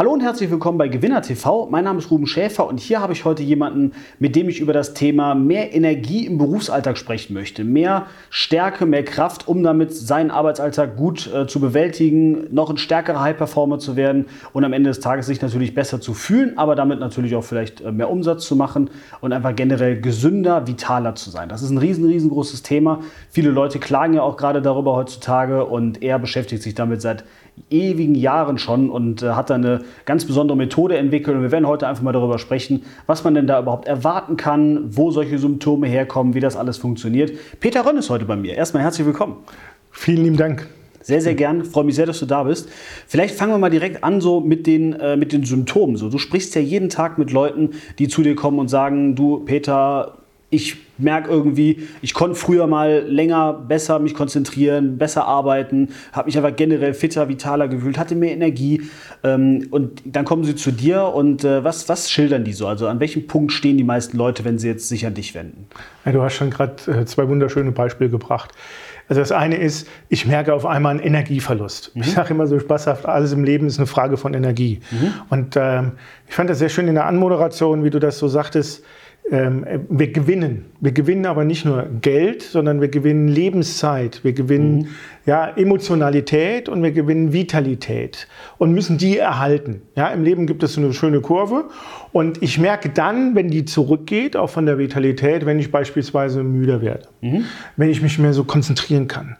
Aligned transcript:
Hallo 0.00 0.14
und 0.14 0.22
herzlich 0.22 0.50
willkommen 0.50 0.78
bei 0.78 0.88
Gewinner 0.88 1.20
TV. 1.20 1.68
Mein 1.70 1.84
Name 1.84 1.98
ist 1.98 2.10
Ruben 2.10 2.26
Schäfer 2.26 2.66
und 2.66 2.80
hier 2.80 3.02
habe 3.02 3.12
ich 3.12 3.26
heute 3.26 3.42
jemanden, 3.42 3.92
mit 4.18 4.34
dem 4.34 4.48
ich 4.48 4.58
über 4.58 4.72
das 4.72 4.94
Thema 4.94 5.34
mehr 5.34 5.74
Energie 5.74 6.24
im 6.24 6.38
Berufsalltag 6.38 6.96
sprechen 6.96 7.34
möchte. 7.34 7.64
Mehr 7.64 8.06
Stärke, 8.30 8.86
mehr 8.86 9.04
Kraft, 9.04 9.46
um 9.46 9.62
damit 9.62 9.92
seinen 9.92 10.30
Arbeitsalltag 10.30 10.96
gut 10.96 11.30
äh, 11.30 11.46
zu 11.46 11.60
bewältigen, 11.60 12.46
noch 12.50 12.70
ein 12.70 12.78
stärkerer 12.78 13.20
High-Performer 13.20 13.78
zu 13.78 13.94
werden 13.94 14.24
und 14.54 14.64
am 14.64 14.72
Ende 14.72 14.88
des 14.88 15.00
Tages 15.00 15.26
sich 15.26 15.42
natürlich 15.42 15.74
besser 15.74 16.00
zu 16.00 16.14
fühlen, 16.14 16.56
aber 16.56 16.76
damit 16.76 16.98
natürlich 16.98 17.36
auch 17.36 17.44
vielleicht 17.44 17.82
äh, 17.82 17.92
mehr 17.92 18.08
Umsatz 18.08 18.46
zu 18.46 18.56
machen 18.56 18.88
und 19.20 19.34
einfach 19.34 19.54
generell 19.54 20.00
gesünder, 20.00 20.66
vitaler 20.66 21.14
zu 21.14 21.28
sein. 21.28 21.50
Das 21.50 21.60
ist 21.60 21.68
ein 21.68 21.76
riesen, 21.76 22.06
riesengroßes 22.06 22.62
Thema. 22.62 23.00
Viele 23.28 23.50
Leute 23.50 23.78
klagen 23.78 24.14
ja 24.14 24.22
auch 24.22 24.38
gerade 24.38 24.62
darüber 24.62 24.96
heutzutage 24.96 25.66
und 25.66 26.02
er 26.02 26.18
beschäftigt 26.18 26.62
sich 26.62 26.74
damit 26.74 27.02
seit 27.02 27.24
ewigen 27.70 28.14
Jahren 28.14 28.58
schon 28.58 28.90
und 28.90 29.22
äh, 29.22 29.30
hat 29.30 29.50
da 29.50 29.54
eine 29.54 29.82
ganz 30.04 30.24
besondere 30.24 30.56
Methode 30.56 30.96
entwickelt. 30.96 31.36
Und 31.36 31.42
wir 31.42 31.52
werden 31.52 31.66
heute 31.66 31.86
einfach 31.86 32.02
mal 32.02 32.12
darüber 32.12 32.38
sprechen, 32.38 32.82
was 33.06 33.24
man 33.24 33.34
denn 33.34 33.46
da 33.46 33.60
überhaupt 33.60 33.86
erwarten 33.86 34.36
kann, 34.36 34.96
wo 34.96 35.10
solche 35.10 35.38
Symptome 35.38 35.86
herkommen, 35.86 36.34
wie 36.34 36.40
das 36.40 36.56
alles 36.56 36.78
funktioniert. 36.78 37.32
Peter 37.60 37.84
Rönn 37.84 37.96
ist 37.96 38.10
heute 38.10 38.24
bei 38.24 38.36
mir. 38.36 38.54
Erstmal 38.54 38.82
herzlich 38.82 39.06
willkommen. 39.06 39.36
Vielen 39.90 40.24
lieben 40.24 40.36
Dank. 40.36 40.68
Sehr, 41.02 41.22
sehr 41.22 41.34
gern. 41.34 41.64
Freue 41.64 41.84
mich 41.84 41.94
sehr, 41.94 42.06
dass 42.06 42.20
du 42.20 42.26
da 42.26 42.42
bist. 42.44 42.68
Vielleicht 43.06 43.34
fangen 43.34 43.52
wir 43.52 43.58
mal 43.58 43.70
direkt 43.70 44.04
an 44.04 44.20
so 44.20 44.40
mit 44.40 44.66
den, 44.66 44.92
äh, 44.92 45.16
mit 45.16 45.32
den 45.32 45.44
Symptomen. 45.44 45.96
So, 45.96 46.10
du 46.10 46.18
sprichst 46.18 46.54
ja 46.54 46.60
jeden 46.60 46.90
Tag 46.90 47.18
mit 47.18 47.32
Leuten, 47.32 47.70
die 47.98 48.08
zu 48.08 48.22
dir 48.22 48.34
kommen 48.34 48.58
und 48.58 48.68
sagen, 48.68 49.14
du 49.16 49.40
Peter, 49.40 50.19
ich 50.50 50.76
merke 50.98 51.30
irgendwie, 51.30 51.88
ich 52.02 52.12
konnte 52.12 52.34
früher 52.34 52.66
mal 52.66 53.04
länger 53.06 53.52
besser 53.52 53.98
mich 54.00 54.14
konzentrieren, 54.14 54.98
besser 54.98 55.24
arbeiten, 55.24 55.90
habe 56.12 56.26
mich 56.26 56.36
aber 56.36 56.52
generell 56.52 56.92
fitter, 56.92 57.28
vitaler 57.28 57.68
gefühlt, 57.68 57.96
hatte 57.96 58.16
mehr 58.16 58.32
Energie. 58.32 58.82
Ähm, 59.22 59.68
und 59.70 60.02
dann 60.04 60.24
kommen 60.24 60.44
sie 60.44 60.56
zu 60.56 60.72
dir 60.72 61.04
und 61.04 61.44
äh, 61.44 61.64
was, 61.64 61.88
was 61.88 62.10
schildern 62.10 62.44
die 62.44 62.52
so? 62.52 62.66
Also 62.66 62.88
an 62.88 63.00
welchem 63.00 63.26
Punkt 63.26 63.52
stehen 63.52 63.78
die 63.78 63.84
meisten 63.84 64.16
Leute, 64.16 64.44
wenn 64.44 64.58
sie 64.58 64.68
jetzt 64.68 64.88
sich 64.88 65.06
an 65.06 65.14
dich 65.14 65.34
wenden? 65.34 65.66
Ja, 66.04 66.12
du 66.12 66.22
hast 66.22 66.34
schon 66.34 66.50
gerade 66.50 66.74
äh, 66.90 67.04
zwei 67.06 67.28
wunderschöne 67.28 67.72
Beispiele 67.72 68.10
gebracht. 68.10 68.50
Also 69.08 69.20
das 69.20 69.32
eine 69.32 69.56
ist, 69.56 69.88
ich 70.08 70.26
merke 70.26 70.54
auf 70.54 70.66
einmal 70.66 70.92
einen 70.92 71.00
Energieverlust. 71.00 71.94
Mhm. 71.94 72.02
Ich 72.02 72.12
sage 72.12 72.32
immer 72.32 72.46
so 72.46 72.58
spaßhaft, 72.60 73.06
alles 73.06 73.32
im 73.32 73.42
Leben 73.42 73.66
ist 73.66 73.78
eine 73.78 73.86
Frage 73.86 74.16
von 74.16 74.34
Energie. 74.34 74.80
Mhm. 74.90 75.12
Und 75.30 75.56
ähm, 75.56 75.92
ich 76.28 76.34
fand 76.34 76.48
das 76.50 76.58
sehr 76.58 76.68
schön 76.68 76.86
in 76.86 76.94
der 76.94 77.06
Anmoderation, 77.06 77.82
wie 77.82 77.90
du 77.90 77.98
das 77.98 78.18
so 78.18 78.28
sagtest, 78.28 78.84
wir 79.30 80.12
gewinnen. 80.12 80.66
Wir 80.80 80.90
gewinnen 80.90 81.24
aber 81.24 81.44
nicht 81.44 81.64
nur 81.64 81.86
Geld, 82.00 82.42
sondern 82.42 82.80
wir 82.80 82.88
gewinnen 82.88 83.28
Lebenszeit, 83.28 84.24
wir 84.24 84.32
gewinnen 84.32 84.78
mhm. 84.78 84.88
ja, 85.24 85.48
Emotionalität 85.56 86.68
und 86.68 86.82
wir 86.82 86.90
gewinnen 86.90 87.32
Vitalität 87.32 88.26
und 88.58 88.72
müssen 88.72 88.98
die 88.98 89.18
erhalten. 89.18 89.82
Ja, 89.94 90.08
Im 90.08 90.24
Leben 90.24 90.46
gibt 90.48 90.64
es 90.64 90.74
so 90.74 90.80
eine 90.80 90.92
schöne 90.92 91.20
Kurve 91.20 91.66
und 92.10 92.42
ich 92.42 92.58
merke 92.58 92.88
dann, 92.88 93.36
wenn 93.36 93.50
die 93.50 93.64
zurückgeht, 93.64 94.36
auch 94.36 94.50
von 94.50 94.66
der 94.66 94.78
Vitalität, 94.78 95.46
wenn 95.46 95.60
ich 95.60 95.70
beispielsweise 95.70 96.42
müder 96.42 96.82
werde, 96.82 97.06
mhm. 97.20 97.44
wenn 97.76 97.88
ich 97.88 98.02
mich 98.02 98.18
mehr 98.18 98.32
so 98.32 98.42
konzentrieren 98.42 99.06
kann. 99.06 99.36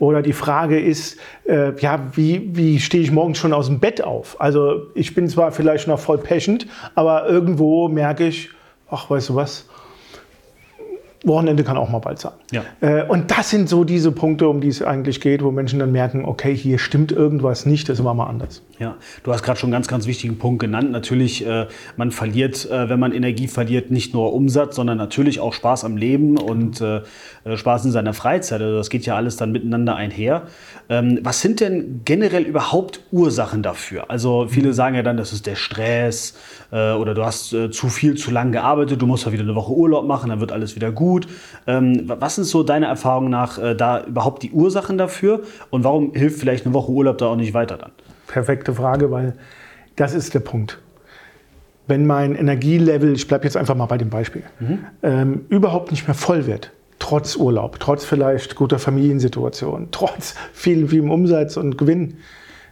Oder 0.00 0.22
die 0.22 0.32
Frage 0.32 0.80
ist, 0.80 1.18
äh, 1.44 1.78
ja, 1.80 2.08
wie, 2.14 2.50
wie 2.54 2.80
stehe 2.80 3.02
ich 3.02 3.12
morgens 3.12 3.38
schon 3.38 3.52
aus 3.52 3.66
dem 3.66 3.78
Bett 3.78 4.02
auf? 4.02 4.40
Also 4.40 4.86
ich 4.94 5.14
bin 5.14 5.28
zwar 5.28 5.52
vielleicht 5.52 5.86
noch 5.86 6.00
voll 6.00 6.18
peschend, 6.18 6.66
aber 6.96 7.28
irgendwo 7.28 7.88
merke 7.88 8.26
ich, 8.26 8.50
ach, 8.90 9.08
weißt 9.10 9.30
du 9.30 9.34
was, 9.34 9.64
Wochenende 11.24 11.64
kann 11.64 11.76
auch 11.76 11.90
mal 11.90 11.98
bald 11.98 12.20
sein. 12.20 12.32
Ja. 12.52 12.62
Äh, 12.80 13.04
und 13.04 13.30
das 13.32 13.50
sind 13.50 13.68
so 13.68 13.82
diese 13.82 14.12
Punkte, 14.12 14.48
um 14.48 14.60
die 14.60 14.68
es 14.68 14.82
eigentlich 14.82 15.20
geht, 15.20 15.42
wo 15.42 15.50
Menschen 15.50 15.80
dann 15.80 15.90
merken, 15.90 16.24
okay, 16.24 16.54
hier 16.54 16.78
stimmt 16.78 17.10
irgendwas 17.10 17.66
nicht, 17.66 17.88
das 17.88 18.04
war 18.04 18.14
mal 18.14 18.26
anders. 18.26 18.62
Ja, 18.78 18.96
du 19.24 19.32
hast 19.32 19.42
gerade 19.42 19.58
schon 19.58 19.68
einen 19.68 19.72
ganz, 19.72 19.88
ganz 19.88 20.06
wichtigen 20.06 20.38
Punkt 20.38 20.60
genannt. 20.60 20.92
Natürlich, 20.92 21.44
äh, 21.44 21.66
man 21.96 22.12
verliert, 22.12 22.70
äh, 22.70 22.88
wenn 22.88 23.00
man 23.00 23.12
Energie 23.12 23.48
verliert, 23.48 23.90
nicht 23.90 24.14
nur 24.14 24.32
Umsatz, 24.32 24.76
sondern 24.76 24.96
natürlich 24.96 25.40
auch 25.40 25.52
Spaß 25.52 25.84
am 25.84 25.96
Leben 25.96 26.38
und 26.38 26.82
Spaß 27.52 27.86
in 27.86 27.90
seiner 27.90 28.14
Freizeit. 28.14 28.60
Also 28.60 28.76
das 28.76 28.90
geht 28.90 29.06
ja 29.06 29.16
alles 29.16 29.36
dann 29.36 29.50
miteinander 29.50 29.96
einher. 29.96 30.42
Ähm, 30.88 31.18
was 31.22 31.40
sind 31.40 31.60
denn 31.60 32.02
generell 32.04 32.42
überhaupt 32.42 33.00
Ursachen 33.10 33.62
dafür? 33.62 34.10
Also 34.10 34.46
viele 34.48 34.72
sagen 34.72 34.94
ja 34.94 35.02
dann, 35.02 35.16
das 35.16 35.32
ist 35.32 35.46
der 35.46 35.56
Stress 35.56 36.34
oder 36.70 37.14
du 37.14 37.24
hast 37.24 37.48
zu 37.48 37.88
viel, 37.88 38.16
zu 38.16 38.30
lang 38.30 38.52
gearbeitet, 38.52 39.00
du 39.00 39.06
musst 39.06 39.24
ja 39.24 39.32
wieder 39.32 39.42
eine 39.42 39.54
Woche 39.54 39.72
Urlaub 39.72 40.06
machen, 40.06 40.28
dann 40.28 40.40
wird 40.40 40.52
alles 40.52 40.76
wieder 40.76 40.92
gut 40.92 41.07
gut. 41.08 41.26
Ähm, 41.66 42.04
was 42.06 42.34
sind 42.34 42.44
so 42.44 42.62
deiner 42.62 42.88
Erfahrung 42.88 43.30
nach 43.30 43.58
äh, 43.58 43.74
da 43.74 44.04
überhaupt 44.04 44.42
die 44.42 44.50
Ursachen 44.52 44.98
dafür 44.98 45.42
und 45.70 45.84
warum 45.84 46.12
hilft 46.12 46.38
vielleicht 46.38 46.66
eine 46.66 46.74
Woche 46.74 46.92
Urlaub 46.92 47.18
da 47.18 47.26
auch 47.26 47.36
nicht 47.36 47.54
weiter 47.54 47.78
dann? 47.78 47.92
Perfekte 48.26 48.74
Frage, 48.74 49.10
weil 49.10 49.34
das 49.96 50.12
ist 50.12 50.34
der 50.34 50.40
Punkt. 50.40 50.78
Wenn 51.86 52.06
mein 52.06 52.34
Energielevel, 52.34 53.14
ich 53.14 53.26
bleibe 53.26 53.44
jetzt 53.44 53.56
einfach 53.56 53.74
mal 53.74 53.86
bei 53.86 53.96
dem 53.96 54.10
Beispiel, 54.10 54.42
mhm. 54.60 54.78
ähm, 55.02 55.46
überhaupt 55.48 55.90
nicht 55.90 56.06
mehr 56.06 56.14
voll 56.14 56.46
wird, 56.46 56.70
trotz 56.98 57.36
Urlaub, 57.36 57.80
trotz 57.80 58.04
vielleicht 58.04 58.54
guter 58.54 58.78
Familiensituation, 58.78 59.88
trotz 59.90 60.34
viel, 60.52 60.88
viel 60.88 61.08
Umsatz 61.08 61.56
und 61.56 61.78
Gewinn 61.78 62.18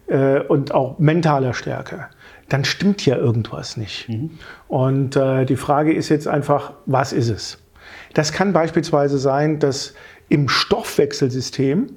äh, 0.08 0.40
und 0.40 0.74
auch 0.74 0.98
mentaler 0.98 1.54
Stärke, 1.54 2.08
dann 2.50 2.66
stimmt 2.66 3.04
ja 3.06 3.16
irgendwas 3.16 3.78
nicht. 3.78 4.10
Mhm. 4.10 4.30
Und 4.68 5.16
äh, 5.16 5.46
die 5.46 5.56
Frage 5.56 5.94
ist 5.94 6.10
jetzt 6.10 6.28
einfach, 6.28 6.74
was 6.84 7.14
ist 7.14 7.30
es? 7.30 7.58
Das 8.16 8.32
kann 8.32 8.54
beispielsweise 8.54 9.18
sein, 9.18 9.58
dass 9.58 9.92
im 10.30 10.48
Stoffwechselsystem, 10.48 11.88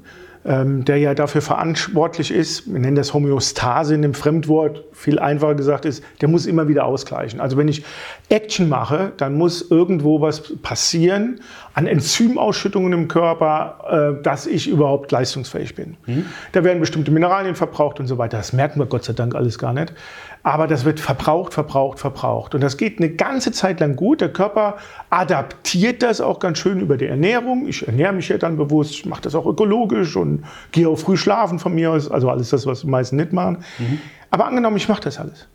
ähm, 0.44 0.84
der 0.84 0.98
ja 0.98 1.14
dafür 1.14 1.42
verantwortlich 1.42 2.32
ist, 2.32 2.70
wir 2.70 2.78
nennen 2.78 2.98
das 2.98 3.14
Homöostase 3.14 3.96
in 3.96 4.02
dem 4.02 4.14
Fremdwort, 4.14 4.84
viel 4.92 5.18
einfacher 5.18 5.56
gesagt 5.56 5.86
ist, 5.86 6.04
der 6.20 6.28
muss 6.28 6.46
immer 6.46 6.68
wieder 6.68 6.84
ausgleichen. 6.84 7.40
Also 7.40 7.56
wenn 7.56 7.70
ich 7.70 7.86
Action 8.28 8.68
mache, 8.68 9.14
dann 9.16 9.38
muss 9.38 9.72
irgendwo 9.72 10.20
was 10.20 10.58
passieren 10.62 11.40
an 11.74 11.88
Enzymausschüttungen 11.88 12.92
im 12.92 13.08
Körper, 13.08 14.18
äh, 14.20 14.22
dass 14.22 14.46
ich 14.46 14.68
überhaupt 14.68 15.14
leistungsfähig 15.14 15.74
bin. 15.74 15.96
Mhm. 16.06 16.26
Da 16.52 16.66
werden 16.66 16.82
bestimmte 16.82 17.12
Mineralien 17.12 17.56
verbraucht 17.56 18.02
und 18.02 18.08
so 18.08 18.18
weiter. 18.18 18.36
Das 18.36 18.52
merken 18.52 18.82
wir 18.82 18.88
Gott 18.88 19.06
sei 19.06 19.14
Dank 19.14 19.36
alles 19.36 19.58
gar 19.58 19.72
nicht. 19.72 19.94
Aber 20.42 20.68
das 20.68 20.86
wird 20.86 21.00
verbraucht, 21.00 21.54
verbraucht, 21.54 22.00
verbraucht. 22.00 22.56
Und 22.56 22.62
das 22.62 22.78
geht 22.78 23.00
eine 23.00 23.10
ganze 23.10 23.52
Zeit 23.52 23.82
lang 23.82 23.96
gut. 23.96 24.22
Der 24.22 24.32
Körper 24.32 24.78
adaptiert 25.10 26.02
das 26.02 26.22
auch 26.22 26.40
ganz 26.40 26.60
schön 26.60 26.80
über 26.80 26.96
die 26.96 27.08
Ernährung. 27.08 27.68
Ich 27.68 27.86
ernähre 27.86 28.14
mich 28.14 28.30
ja 28.30 28.38
dann 28.38 28.56
bewusst, 28.56 29.06
mache 29.06 29.22
das 29.22 29.36
auch 29.36 29.46
ökologisch 29.46 30.16
und 30.16 30.46
gehe 30.72 30.88
auch 30.88 30.98
früh 30.98 31.18
schlafen 31.18 31.60
von 31.60 31.76
mir 31.76 31.92
aus. 31.92 32.10
Also 32.10 32.30
alles 32.30 32.52
das, 32.52 32.66
was 32.66 32.82
die 32.82 32.88
meisten 32.88 33.18
nicht 33.18 33.34
machen. 33.34 33.66
Mhm. 33.80 34.00
Aber 34.32 34.46
angenommen, 34.46 34.78
ich 34.78 34.88
mache 34.88 35.02
das 35.02 35.20
alles. 35.20 35.48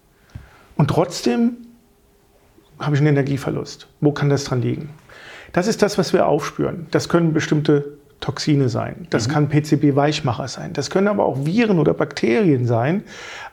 Und 0.76 0.88
trotzdem 0.88 1.56
habe 2.78 2.94
ich 2.94 3.00
einen 3.00 3.08
Energieverlust. 3.08 3.88
Wo 4.00 4.12
kann 4.12 4.28
das 4.28 4.44
dran 4.44 4.60
liegen? 4.60 4.90
Das 5.52 5.66
ist 5.66 5.82
das, 5.82 5.96
was 5.96 6.12
wir 6.12 6.26
aufspüren. 6.26 6.88
Das 6.90 7.08
können 7.08 7.32
bestimmte 7.32 7.96
Toxine 8.24 8.70
sein. 8.70 9.06
Das 9.10 9.28
mhm. 9.28 9.32
kann 9.32 9.48
PCB-Weichmacher 9.50 10.48
sein. 10.48 10.72
Das 10.72 10.88
können 10.88 11.08
aber 11.08 11.26
auch 11.26 11.44
Viren 11.44 11.78
oder 11.78 11.92
Bakterien 11.92 12.66
sein. 12.66 13.02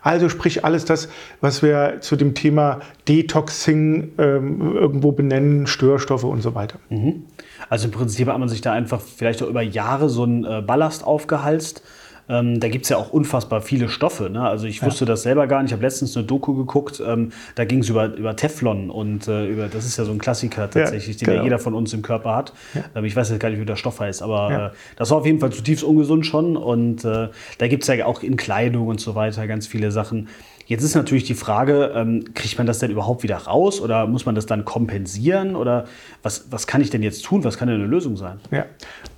Also 0.02 0.30
sprich 0.30 0.64
alles 0.64 0.86
das, 0.86 1.10
was 1.42 1.62
wir 1.62 1.98
zu 2.00 2.16
dem 2.16 2.36
Thema 2.36 2.80
Detoxing 3.06 4.14
ähm, 4.18 4.76
irgendwo 4.76 5.12
benennen, 5.12 5.68
Störstoffe 5.68 6.24
und 6.24 6.42
so 6.42 6.56
weiter. 6.56 6.80
Mhm. 6.90 7.24
Also 7.68 7.86
im 7.88 7.92
Prinzip 7.92 8.30
hat 8.30 8.40
man 8.40 8.48
sich 8.48 8.62
da 8.62 8.72
einfach 8.72 9.02
vielleicht 9.02 9.44
auch 9.44 9.48
über 9.48 9.62
Jahre 9.62 10.08
so 10.08 10.24
einen 10.24 10.46
äh, 10.46 10.64
Ballast 10.66 11.04
aufgehalst 11.04 11.84
ähm, 12.32 12.60
da 12.60 12.70
gibt 12.70 12.86
es 12.86 12.90
ja 12.90 12.98
auch 12.98 13.12
unfassbar 13.12 13.62
viele 13.62 13.90
Stoffe. 13.90 14.30
Ne? 14.30 14.42
Also 14.42 14.66
ich 14.66 14.82
wusste 14.82 15.04
ja. 15.04 15.10
das 15.10 15.24
selber 15.24 15.48
gar 15.48 15.62
nicht. 15.62 15.72
Ich 15.72 15.74
habe 15.74 15.84
letztens 15.84 16.16
eine 16.16 16.26
Doku 16.26 16.56
geguckt, 16.56 17.04
ähm, 17.06 17.32
da 17.56 17.66
ging 17.66 17.80
es 17.80 17.90
über, 17.90 18.14
über 18.16 18.36
Teflon 18.36 18.90
und 18.90 19.28
äh, 19.28 19.48
über, 19.48 19.68
das 19.68 19.86
ist 19.86 19.98
ja 19.98 20.06
so 20.06 20.12
ein 20.12 20.20
Klassiker 20.20 20.70
tatsächlich, 20.70 21.20
ja, 21.20 21.26
den 21.26 21.28
ja 21.28 21.34
genau. 21.34 21.44
jeder 21.44 21.60
von 21.60 21.74
uns 21.74 21.94
im 21.94 22.02
Körper 22.02 22.36
hat. 22.36 22.54
Ähm, 22.96 23.06
ich 23.06 23.16
weiß 23.16 23.30
jetzt 23.30 23.40
gar 23.40 23.50
nicht, 23.50 23.60
wie 23.60 23.66
der 23.66 23.76
Stoff 23.76 24.00
heißt, 24.00 24.24
aber 24.24 24.72
äh, 24.74 24.78
das 24.96 25.12
war 25.12 25.18
auf 25.18 25.26
jeden 25.26 25.40
Fall 25.40 25.52
zutiefst 25.52 25.84
ungesund 25.84 26.26
schon. 26.26 26.56
Und 26.56 27.04
äh, 27.04 27.28
da 27.58 27.68
gibt 27.68 27.84
es 27.84 27.88
ja 27.88 28.06
auch 28.06 28.24
in 28.24 28.38
Kleidung 28.38 28.88
und 28.88 29.02
so 29.02 29.16
weiter 29.16 29.46
ganz 29.48 29.68
viele 29.68 29.92
Sachen. 29.92 30.30
Jetzt 30.72 30.84
ist 30.84 30.96
natürlich 30.96 31.26
die 31.26 31.34
Frage, 31.34 31.92
ähm, 31.96 32.34
kriegt 32.34 32.58
man 32.58 32.66
das 32.66 32.80
denn 32.80 32.92
überhaupt 32.92 33.24
wieder 33.24 33.36
raus 33.36 33.82
oder 33.82 34.08
muss 34.08 34.26
man 34.26 34.36
das 34.36 34.46
dann 34.46 34.64
kompensieren 34.64 35.58
oder 35.58 35.84
was, 36.24 36.50
was 36.50 36.66
kann 36.66 36.80
ich 36.80 36.90
denn 36.90 37.04
jetzt 37.04 37.26
tun? 37.26 37.44
Was 37.44 37.58
kann 37.58 37.68
denn 37.68 37.76
eine 37.76 37.88
Lösung 37.88 38.16
sein? 38.16 38.40
Ja, 38.52 38.68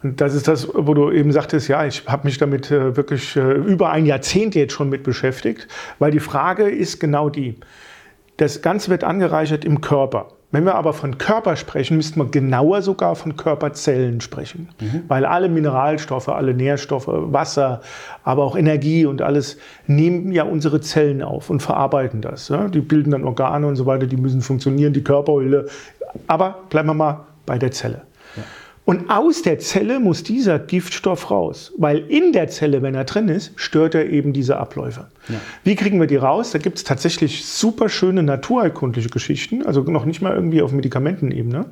und 0.01 0.19
das 0.19 0.33
ist 0.33 0.47
das, 0.47 0.67
wo 0.73 0.95
du 0.95 1.11
eben 1.11 1.31
sagtest, 1.31 1.67
ja, 1.67 1.85
ich 1.85 2.07
habe 2.07 2.25
mich 2.25 2.39
damit 2.39 2.71
äh, 2.71 2.97
wirklich 2.97 3.35
äh, 3.35 3.51
über 3.51 3.91
ein 3.91 4.07
Jahrzehnt 4.07 4.55
jetzt 4.55 4.73
schon 4.73 4.89
mit 4.89 5.03
beschäftigt, 5.03 5.67
weil 5.99 6.09
die 6.09 6.19
Frage 6.19 6.67
ist 6.67 6.99
genau 6.99 7.29
die, 7.29 7.57
das 8.37 8.63
Ganze 8.63 8.89
wird 8.89 9.03
angereichert 9.03 9.63
im 9.63 9.79
Körper. 9.79 10.29
Wenn 10.53 10.65
wir 10.65 10.75
aber 10.75 10.93
von 10.93 11.17
Körper 11.17 11.55
sprechen, 11.55 11.97
müssten 11.97 12.19
wir 12.19 12.29
genauer 12.29 12.83
sogar 12.83 13.15
von 13.15 13.35
Körperzellen 13.35 14.21
sprechen. 14.21 14.69
Mhm. 14.79 15.05
Weil 15.07 15.25
alle 15.25 15.49
Mineralstoffe, 15.49 16.29
alle 16.29 16.53
Nährstoffe, 16.53 17.07
Wasser, 17.07 17.81
aber 18.23 18.43
auch 18.43 18.55
Energie 18.55 19.07
und 19.07 19.23
alles 19.23 19.57
nehmen 19.87 20.31
ja 20.31 20.43
unsere 20.43 20.79
Zellen 20.79 21.23
auf 21.23 21.49
und 21.49 21.63
verarbeiten 21.63 22.21
das. 22.21 22.49
Ja? 22.49 22.67
Die 22.67 22.81
bilden 22.81 23.09
dann 23.09 23.23
Organe 23.23 23.65
und 23.65 23.77
so 23.77 23.87
weiter, 23.87 24.05
die 24.05 24.15
müssen 24.15 24.41
funktionieren, 24.41 24.93
die 24.93 25.03
Körperhülle. 25.03 25.69
Aber 26.27 26.59
bleiben 26.69 26.87
wir 26.87 26.93
mal 26.93 27.21
bei 27.47 27.57
der 27.57 27.71
Zelle. 27.71 28.03
Und 28.85 29.09
aus 29.09 29.41
der 29.41 29.59
Zelle 29.59 29.99
muss 29.99 30.23
dieser 30.23 30.59
Giftstoff 30.59 31.31
raus, 31.31 31.71
weil 31.77 31.99
in 32.09 32.33
der 32.33 32.49
Zelle, 32.49 32.81
wenn 32.81 32.95
er 32.95 33.05
drin 33.05 33.29
ist, 33.29 33.53
stört 33.55 33.95
er 33.95 34.09
eben 34.09 34.33
diese 34.33 34.57
Abläufe. 34.57 35.07
Ja. 35.29 35.35
Wie 35.63 35.75
kriegen 35.75 36.01
wir 36.01 36.07
die 36.07 36.17
raus? 36.17 36.51
Da 36.51 36.59
gibt 36.59 36.77
es 36.77 36.83
tatsächlich 36.83 37.45
super 37.45 37.87
schöne 37.87 38.23
naturheilkundliche 38.23 39.09
Geschichten, 39.09 39.65
also 39.65 39.81
noch 39.83 40.03
nicht 40.03 40.21
mal 40.21 40.35
irgendwie 40.35 40.61
auf 40.61 40.73
Medikamentenebene, 40.73 41.65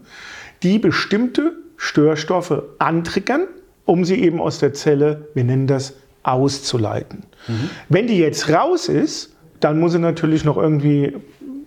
die 0.63 0.79
bestimmte 0.79 1.53
Störstoffe 1.75 2.63
antriggern, 2.79 3.47
um 3.85 4.05
sie 4.05 4.15
eben 4.15 4.39
aus 4.39 4.59
der 4.59 4.73
Zelle, 4.73 5.27
wir 5.33 5.43
nennen 5.43 5.67
das, 5.67 5.95
auszuleiten. 6.23 7.23
Mhm. 7.47 7.69
Wenn 7.89 8.07
die 8.07 8.19
jetzt 8.19 8.49
raus 8.49 8.87
ist, 8.87 9.35
dann 9.59 9.79
muss 9.79 9.91
sie 9.91 9.99
natürlich 9.99 10.45
noch 10.45 10.57
irgendwie 10.57 11.13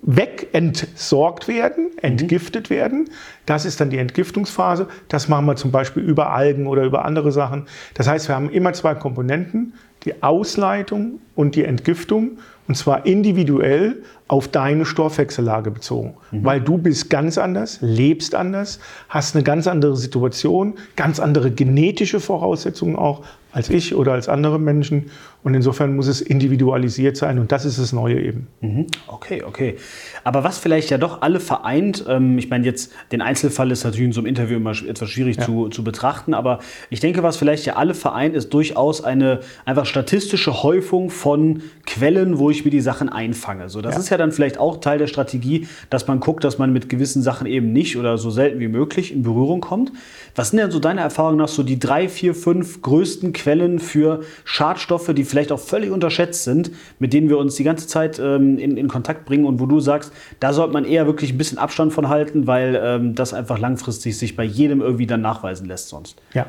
wegentsorgt 0.06 1.48
werden, 1.48 1.90
entgiftet 2.00 2.70
mhm. 2.70 2.74
werden. 2.74 3.10
Das 3.46 3.64
ist 3.64 3.80
dann 3.80 3.90
die 3.90 3.98
Entgiftungsphase. 3.98 4.88
Das 5.08 5.28
machen 5.28 5.46
wir 5.46 5.56
zum 5.56 5.70
Beispiel 5.70 6.02
über 6.02 6.30
Algen 6.30 6.66
oder 6.66 6.84
über 6.84 7.04
andere 7.04 7.32
Sachen. 7.32 7.66
Das 7.94 8.08
heißt, 8.08 8.28
wir 8.28 8.34
haben 8.34 8.50
immer 8.50 8.72
zwei 8.72 8.94
Komponenten, 8.94 9.74
die 10.04 10.22
Ausleitung 10.22 11.20
und 11.34 11.54
die 11.54 11.64
Entgiftung. 11.64 12.38
Und 12.66 12.76
zwar 12.76 13.04
individuell 13.04 14.02
auf 14.26 14.48
deine 14.48 14.86
Stoffwechsellage 14.86 15.70
bezogen. 15.70 16.14
Mhm. 16.30 16.44
Weil 16.44 16.60
du 16.60 16.78
bist 16.78 17.10
ganz 17.10 17.36
anders, 17.36 17.78
lebst 17.82 18.34
anders, 18.34 18.78
hast 19.10 19.34
eine 19.34 19.44
ganz 19.44 19.66
andere 19.66 19.96
Situation, 19.96 20.74
ganz 20.96 21.20
andere 21.20 21.50
genetische 21.50 22.20
Voraussetzungen 22.20 22.96
auch 22.96 23.22
als 23.54 23.70
ich 23.70 23.94
oder 23.94 24.12
als 24.12 24.28
andere 24.28 24.58
Menschen. 24.58 25.10
Und 25.44 25.54
insofern 25.54 25.94
muss 25.94 26.08
es 26.08 26.20
individualisiert 26.20 27.16
sein 27.16 27.38
und 27.38 27.52
das 27.52 27.64
ist 27.64 27.78
das 27.78 27.92
Neue 27.92 28.20
eben. 28.20 28.48
Mhm. 28.60 28.86
Okay, 29.06 29.42
okay. 29.46 29.76
Aber 30.24 30.42
was 30.42 30.58
vielleicht 30.58 30.90
ja 30.90 30.98
doch 30.98 31.22
alle 31.22 31.38
vereint, 31.38 32.04
ähm, 32.08 32.36
ich 32.38 32.50
meine 32.50 32.64
jetzt, 32.64 32.92
den 33.12 33.20
Einzelfall 33.22 33.70
ist 33.70 33.84
natürlich 33.84 34.06
in 34.06 34.12
so 34.12 34.20
einem 34.20 34.26
Interview 34.26 34.56
immer 34.56 34.72
etwas 34.72 35.08
schwierig 35.10 35.36
ja. 35.36 35.44
zu, 35.44 35.68
zu 35.68 35.84
betrachten, 35.84 36.34
aber 36.34 36.58
ich 36.90 36.98
denke, 36.98 37.22
was 37.22 37.36
vielleicht 37.36 37.66
ja 37.66 37.76
alle 37.76 37.94
vereint, 37.94 38.34
ist 38.34 38.52
durchaus 38.52 39.04
eine 39.04 39.40
einfach 39.66 39.86
statistische 39.94 40.64
Häufung 40.64 41.08
von 41.08 41.62
Quellen, 41.86 42.38
wo 42.40 42.50
ich 42.50 42.64
mir 42.64 42.72
die 42.72 42.80
Sachen 42.80 43.08
einfange. 43.08 43.68
So, 43.68 43.80
das 43.80 43.94
ja. 43.94 44.00
ist 44.00 44.08
ja 44.10 44.16
dann 44.16 44.32
vielleicht 44.32 44.58
auch 44.58 44.78
Teil 44.78 44.98
der 44.98 45.06
Strategie, 45.06 45.68
dass 45.88 46.08
man 46.08 46.18
guckt, 46.18 46.42
dass 46.42 46.58
man 46.58 46.72
mit 46.72 46.88
gewissen 46.88 47.22
Sachen 47.22 47.46
eben 47.46 47.72
nicht 47.72 47.96
oder 47.96 48.18
so 48.18 48.28
selten 48.30 48.58
wie 48.58 48.66
möglich 48.66 49.12
in 49.12 49.22
Berührung 49.22 49.60
kommt. 49.60 49.92
Was 50.34 50.50
sind 50.50 50.58
denn 50.58 50.72
so 50.72 50.80
deine 50.80 51.00
Erfahrungen 51.00 51.38
nach 51.38 51.46
so 51.46 51.62
die 51.62 51.78
drei, 51.78 52.08
vier, 52.08 52.34
fünf 52.34 52.82
größten 52.82 53.32
Quellen 53.32 53.78
für 53.78 54.22
Schadstoffe, 54.44 55.12
die 55.14 55.22
vielleicht 55.22 55.52
auch 55.52 55.60
völlig 55.60 55.92
unterschätzt 55.92 56.42
sind, 56.42 56.72
mit 56.98 57.12
denen 57.12 57.28
wir 57.28 57.38
uns 57.38 57.54
die 57.54 57.62
ganze 57.62 57.86
Zeit 57.86 58.18
ähm, 58.18 58.58
in, 58.58 58.76
in 58.76 58.88
Kontakt 58.88 59.26
bringen 59.26 59.44
und 59.44 59.60
wo 59.60 59.66
du 59.66 59.78
sagst, 59.78 60.12
da 60.40 60.52
sollte 60.52 60.72
man 60.72 60.84
eher 60.84 61.06
wirklich 61.06 61.32
ein 61.32 61.38
bisschen 61.38 61.58
Abstand 61.58 61.92
von 61.92 62.08
halten, 62.08 62.48
weil 62.48 62.80
ähm, 62.82 63.14
das 63.14 63.32
einfach 63.32 63.60
langfristig 63.60 64.18
sich 64.18 64.34
bei 64.34 64.42
jedem 64.42 64.80
irgendwie 64.80 65.06
dann 65.06 65.20
nachweisen 65.20 65.68
lässt 65.68 65.88
sonst? 65.88 66.20
Ja, 66.32 66.46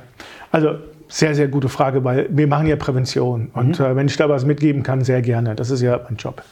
also 0.52 0.80
sehr, 1.08 1.36
sehr 1.36 1.48
gute 1.48 1.70
Frage, 1.70 2.04
weil 2.04 2.28
wir 2.30 2.48
machen 2.48 2.68
ja 2.68 2.76
Prävention. 2.76 3.50
Und 3.54 3.80
mhm. 3.80 3.86
äh, 3.86 3.96
wenn 3.96 4.08
ich 4.08 4.18
da 4.18 4.30
was 4.30 4.46
mitgeben 4.46 4.84
kann, 4.84 5.02
sehr 5.02 5.22
gerne. 5.22 5.56
Das 5.56 5.70
ist 5.70 5.82
ja 5.82 6.00
mein 6.04 6.18
Job. 6.18 6.44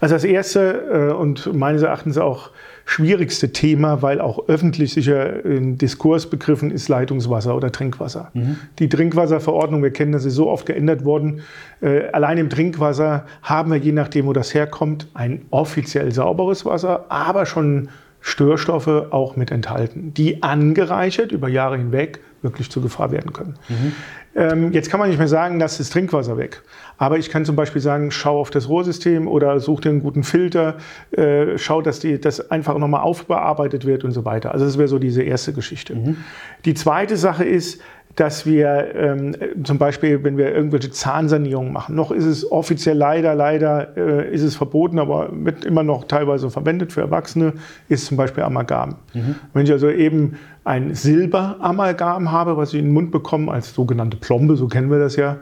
Also 0.00 0.14
das 0.14 0.24
erste 0.24 1.10
äh, 1.10 1.12
und 1.12 1.52
meines 1.54 1.82
Erachtens 1.82 2.16
auch 2.16 2.50
schwierigste 2.86 3.52
Thema, 3.52 4.02
weil 4.02 4.20
auch 4.20 4.48
öffentlich 4.48 4.94
sicher 4.94 5.44
in 5.44 5.78
Diskurs 5.78 6.28
begriffen 6.28 6.70
ist 6.70 6.88
Leitungswasser 6.88 7.54
oder 7.54 7.70
Trinkwasser. 7.70 8.30
Mhm. 8.32 8.56
Die 8.78 8.88
Trinkwasserverordnung, 8.88 9.82
wir 9.82 9.92
kennen 9.92 10.12
das, 10.12 10.24
ist 10.24 10.34
so 10.34 10.48
oft 10.48 10.66
geändert 10.66 11.04
worden. 11.04 11.42
Äh, 11.82 12.08
allein 12.08 12.38
im 12.38 12.50
Trinkwasser 12.50 13.26
haben 13.42 13.70
wir, 13.70 13.78
je 13.78 13.92
nachdem, 13.92 14.26
wo 14.26 14.32
das 14.32 14.54
herkommt, 14.54 15.06
ein 15.14 15.42
offiziell 15.50 16.10
sauberes 16.12 16.64
Wasser, 16.64 17.04
aber 17.10 17.46
schon 17.46 17.90
Störstoffe 18.20 18.88
auch 19.10 19.36
mit 19.36 19.50
enthalten, 19.50 20.12
die 20.14 20.42
angereichert 20.42 21.32
über 21.32 21.48
Jahre 21.48 21.76
hinweg 21.76 22.20
wirklich 22.42 22.70
zur 22.70 22.82
Gefahr 22.82 23.10
werden 23.10 23.32
können. 23.32 23.56
Mhm. 23.68 23.92
Ähm, 24.34 24.72
jetzt 24.72 24.90
kann 24.90 25.00
man 25.00 25.08
nicht 25.08 25.18
mehr 25.18 25.28
sagen, 25.28 25.58
das 25.58 25.80
ist 25.80 25.92
Trinkwasser 25.92 26.36
weg. 26.36 26.62
Aber 26.98 27.18
ich 27.18 27.30
kann 27.30 27.44
zum 27.44 27.56
Beispiel 27.56 27.80
sagen, 27.80 28.10
schau 28.10 28.40
auf 28.40 28.50
das 28.50 28.68
Rohrsystem 28.68 29.26
oder 29.26 29.58
such 29.58 29.80
dir 29.80 29.90
einen 29.90 30.02
guten 30.02 30.22
Filter, 30.22 30.76
äh, 31.10 31.58
schau, 31.58 31.82
dass 31.82 31.98
die, 31.98 32.20
das 32.20 32.50
einfach 32.50 32.78
nochmal 32.78 33.00
aufbearbeitet 33.00 33.86
wird 33.86 34.04
und 34.04 34.12
so 34.12 34.24
weiter. 34.24 34.52
Also 34.52 34.64
das 34.64 34.78
wäre 34.78 34.88
so 34.88 34.98
diese 34.98 35.22
erste 35.22 35.52
Geschichte. 35.52 35.94
Mhm. 35.94 36.16
Die 36.64 36.74
zweite 36.74 37.16
Sache 37.16 37.44
ist, 37.44 37.80
dass 38.16 38.44
wir 38.44 38.94
ähm, 38.94 39.36
zum 39.62 39.78
Beispiel, 39.78 40.22
wenn 40.24 40.36
wir 40.36 40.52
irgendwelche 40.54 40.90
Zahnsanierungen 40.90 41.72
machen, 41.72 41.94
noch 41.94 42.10
ist 42.10 42.24
es 42.24 42.50
offiziell 42.50 42.96
leider, 42.96 43.34
leider 43.34 43.96
äh, 43.96 44.34
ist 44.34 44.42
es 44.42 44.56
verboten, 44.56 44.98
aber 44.98 45.30
wird 45.32 45.64
immer 45.64 45.82
noch 45.82 46.04
teilweise 46.04 46.50
verwendet 46.50 46.92
für 46.92 47.00
Erwachsene, 47.00 47.54
ist 47.88 48.06
zum 48.06 48.16
Beispiel 48.16 48.42
Amalgam. 48.42 48.96
Mhm. 49.14 49.36
Wenn 49.54 49.64
ich 49.64 49.72
also 49.72 49.88
eben 49.88 50.36
ein 50.64 50.94
Silberamalgam 50.94 52.30
habe, 52.32 52.56
was 52.56 52.74
ich 52.74 52.80
in 52.80 52.86
den 52.86 52.94
Mund 52.94 53.10
bekomme 53.10 53.50
als 53.50 53.72
sogenannte 53.72 54.16
Plombe, 54.16 54.56
so 54.56 54.66
kennen 54.66 54.90
wir 54.90 54.98
das 54.98 55.16
ja, 55.16 55.38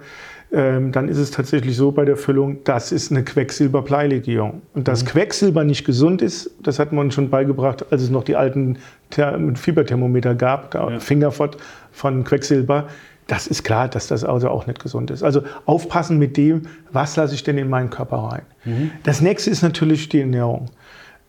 ähm, 0.51 0.93
dann 0.93 1.09
ist 1.09 1.19
es 1.19 1.31
tatsächlich 1.31 1.77
so 1.77 1.93
bei 1.93 2.05
der 2.05 2.17
Füllung, 2.17 2.65
das 2.65 2.91
ist 2.91 3.11
eine 3.11 3.23
Quecksilberbleilegierung. 3.23 4.63
Und 4.75 4.89
dass 4.89 5.05
mhm. 5.05 5.09
Quecksilber 5.09 5.65
nicht 5.65 5.85
gesund 5.85 6.23
ist, 6.23 6.51
das 6.63 6.79
hat 6.79 6.93
man 6.93 7.11
schon 7.11 7.29
beigebracht, 7.29 7.85
als 7.91 8.03
es 8.03 8.11
noch 8.11 8.25
die 8.25 8.37
alten 8.37 8.79
Fieberthermometer 9.11 10.35
gab, 10.35 10.75
ja. 10.75 10.99
Fingerfort 11.01 11.59
von 11.93 12.25
Quecksilber. 12.25 12.89
Das 13.27 13.47
ist 13.47 13.63
klar, 13.63 13.89
dass 13.89 14.07
das 14.07 14.25
also 14.25 14.49
auch 14.49 14.67
nicht 14.67 14.83
gesund 14.83 15.11
ist. 15.11 15.23
Also 15.23 15.43
aufpassen 15.67 16.19
mit 16.19 16.39
dem, 16.39 16.63
was 16.93 17.17
lasse 17.17 17.35
ich 17.35 17.45
denn 17.45 17.59
in 17.59 17.69
meinen 17.69 17.91
Körper 17.91 18.17
rein. 18.17 18.43
Mhm. 18.65 18.91
Das 19.03 19.21
nächste 19.21 19.51
ist 19.51 19.63
natürlich 19.63 20.09
die 20.09 20.21
Ernährung. 20.21 20.71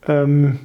Ähm, 0.07 0.59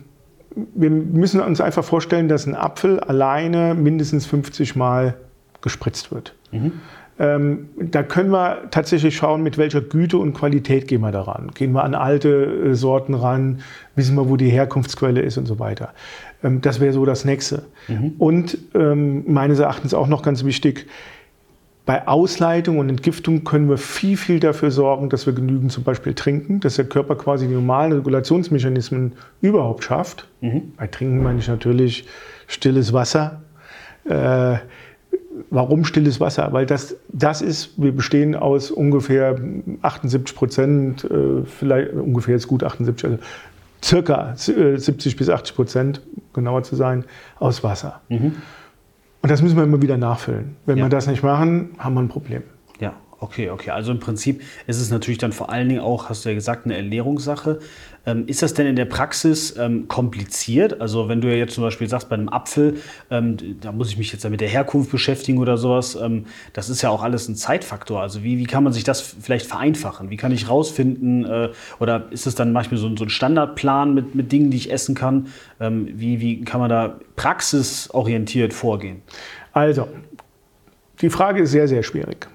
wir 0.54 0.90
müssen 0.90 1.40
uns 1.40 1.60
einfach 1.60 1.84
vorstellen, 1.84 2.28
dass 2.28 2.46
ein 2.46 2.54
Apfel 2.54 3.00
alleine 3.00 3.74
mindestens 3.74 4.26
50 4.26 4.76
Mal 4.76 5.16
gespritzt 5.60 6.12
wird. 6.12 6.36
Mhm. 6.52 6.72
Ähm, 7.18 7.68
da 7.76 8.02
können 8.02 8.30
wir 8.30 8.70
tatsächlich 8.70 9.16
schauen, 9.16 9.42
mit 9.42 9.56
welcher 9.56 9.80
Güte 9.80 10.18
und 10.18 10.34
Qualität 10.34 10.88
gehen 10.88 11.00
wir 11.00 11.12
daran. 11.12 11.52
Gehen 11.54 11.72
wir 11.72 11.84
an 11.84 11.94
alte 11.94 12.28
äh, 12.30 12.74
Sorten 12.74 13.14
ran, 13.14 13.60
wissen 13.94 14.16
wir, 14.16 14.28
wo 14.28 14.36
die 14.36 14.50
Herkunftsquelle 14.50 15.20
ist 15.20 15.38
und 15.38 15.46
so 15.46 15.60
weiter. 15.60 15.94
Ähm, 16.42 16.60
das 16.60 16.80
wäre 16.80 16.92
so 16.92 17.04
das 17.04 17.24
Nächste. 17.24 17.66
Mhm. 17.86 18.14
Und 18.18 18.58
ähm, 18.74 19.24
meines 19.32 19.60
Erachtens 19.60 19.94
auch 19.94 20.08
noch 20.08 20.22
ganz 20.22 20.44
wichtig, 20.44 20.86
bei 21.86 22.08
Ausleitung 22.08 22.78
und 22.78 22.88
Entgiftung 22.88 23.44
können 23.44 23.68
wir 23.68 23.76
viel, 23.76 24.16
viel 24.16 24.40
dafür 24.40 24.70
sorgen, 24.70 25.10
dass 25.10 25.26
wir 25.26 25.34
genügend 25.34 25.70
zum 25.70 25.84
Beispiel 25.84 26.14
trinken, 26.14 26.60
dass 26.60 26.76
der 26.76 26.86
Körper 26.86 27.14
quasi 27.14 27.46
die 27.46 27.52
normalen 27.52 27.92
Regulationsmechanismen 27.92 29.12
überhaupt 29.42 29.84
schafft. 29.84 30.26
Mhm. 30.40 30.72
Bei 30.78 30.86
Trinken 30.86 31.22
meine 31.22 31.40
ich 31.40 31.48
natürlich 31.48 32.06
stilles 32.46 32.92
Wasser. 32.92 33.42
Äh, 34.06 34.56
Warum 35.50 35.84
stilles 35.84 36.20
Wasser? 36.20 36.52
Weil 36.52 36.66
das, 36.66 36.96
das 37.08 37.42
ist, 37.42 37.72
wir 37.76 37.92
bestehen 37.92 38.34
aus 38.34 38.70
ungefähr 38.70 39.38
78 39.82 40.36
Prozent, 40.36 41.04
äh, 41.04 41.44
vielleicht 41.44 41.92
ungefähr 41.92 42.34
jetzt 42.34 42.46
gut 42.46 42.62
78, 42.62 43.04
also 43.04 43.18
circa 43.82 44.34
70 44.36 45.12
äh, 45.12 45.16
bis 45.16 45.28
80 45.28 45.56
Prozent, 45.56 46.00
genauer 46.32 46.62
zu 46.62 46.76
sein, 46.76 47.04
aus 47.38 47.62
Wasser. 47.62 48.00
Mhm. 48.08 48.32
Und 49.22 49.30
das 49.30 49.42
müssen 49.42 49.56
wir 49.56 49.64
immer 49.64 49.80
wieder 49.80 49.96
nachfüllen. 49.96 50.56
Wenn 50.66 50.78
ja. 50.78 50.84
wir 50.84 50.88
das 50.90 51.06
nicht 51.06 51.22
machen, 51.22 51.70
haben 51.78 51.94
wir 51.94 52.00
ein 52.00 52.08
Problem. 52.08 52.42
Ja, 52.80 52.94
okay, 53.20 53.50
okay. 53.50 53.70
Also 53.70 53.92
im 53.92 54.00
Prinzip 54.00 54.42
ist 54.66 54.80
es 54.80 54.90
natürlich 54.90 55.18
dann 55.18 55.32
vor 55.32 55.50
allen 55.50 55.68
Dingen 55.68 55.80
auch, 55.80 56.08
hast 56.08 56.24
du 56.24 56.28
ja 56.28 56.34
gesagt, 56.34 56.66
eine 56.66 56.76
Ernährungssache. 56.76 57.58
Ähm, 58.06 58.24
ist 58.26 58.42
das 58.42 58.52
denn 58.52 58.66
in 58.66 58.76
der 58.76 58.84
Praxis 58.84 59.56
ähm, 59.56 59.88
kompliziert? 59.88 60.80
Also 60.80 61.08
wenn 61.08 61.20
du 61.20 61.28
ja 61.28 61.36
jetzt 61.36 61.54
zum 61.54 61.64
Beispiel 61.64 61.88
sagst, 61.88 62.10
bei 62.10 62.14
einem 62.16 62.28
Apfel, 62.28 62.78
ähm, 63.10 63.36
da 63.60 63.72
muss 63.72 63.88
ich 63.88 63.96
mich 63.96 64.12
jetzt 64.12 64.28
mit 64.28 64.40
der 64.40 64.48
Herkunft 64.48 64.90
beschäftigen 64.90 65.38
oder 65.38 65.56
sowas, 65.56 65.94
ähm, 65.94 66.26
das 66.52 66.68
ist 66.68 66.82
ja 66.82 66.90
auch 66.90 67.02
alles 67.02 67.28
ein 67.28 67.34
Zeitfaktor. 67.34 68.00
Also 68.00 68.22
wie, 68.22 68.38
wie 68.38 68.44
kann 68.44 68.62
man 68.62 68.72
sich 68.72 68.84
das 68.84 69.00
vielleicht 69.00 69.46
vereinfachen? 69.46 70.10
Wie 70.10 70.16
kann 70.16 70.32
ich 70.32 70.48
rausfinden, 70.48 71.24
äh, 71.24 71.48
oder 71.80 72.08
ist 72.10 72.26
es 72.26 72.34
dann 72.34 72.52
manchmal 72.52 72.78
so, 72.78 72.94
so, 72.94 73.04
ein 73.04 73.10
Standardplan 73.10 73.94
mit, 73.94 74.14
mit 74.14 74.32
Dingen, 74.32 74.50
die 74.50 74.58
ich 74.58 74.70
essen 74.70 74.94
kann? 74.94 75.28
Ähm, 75.60 75.88
wie, 75.94 76.20
wie 76.20 76.44
kann 76.44 76.60
man 76.60 76.68
da 76.68 77.00
praxisorientiert 77.16 78.52
vorgehen? 78.52 79.02
Also, 79.52 79.88
die 81.00 81.10
Frage 81.10 81.42
ist 81.42 81.52
sehr, 81.52 81.68
sehr 81.68 81.82
schwierig. 81.82 82.28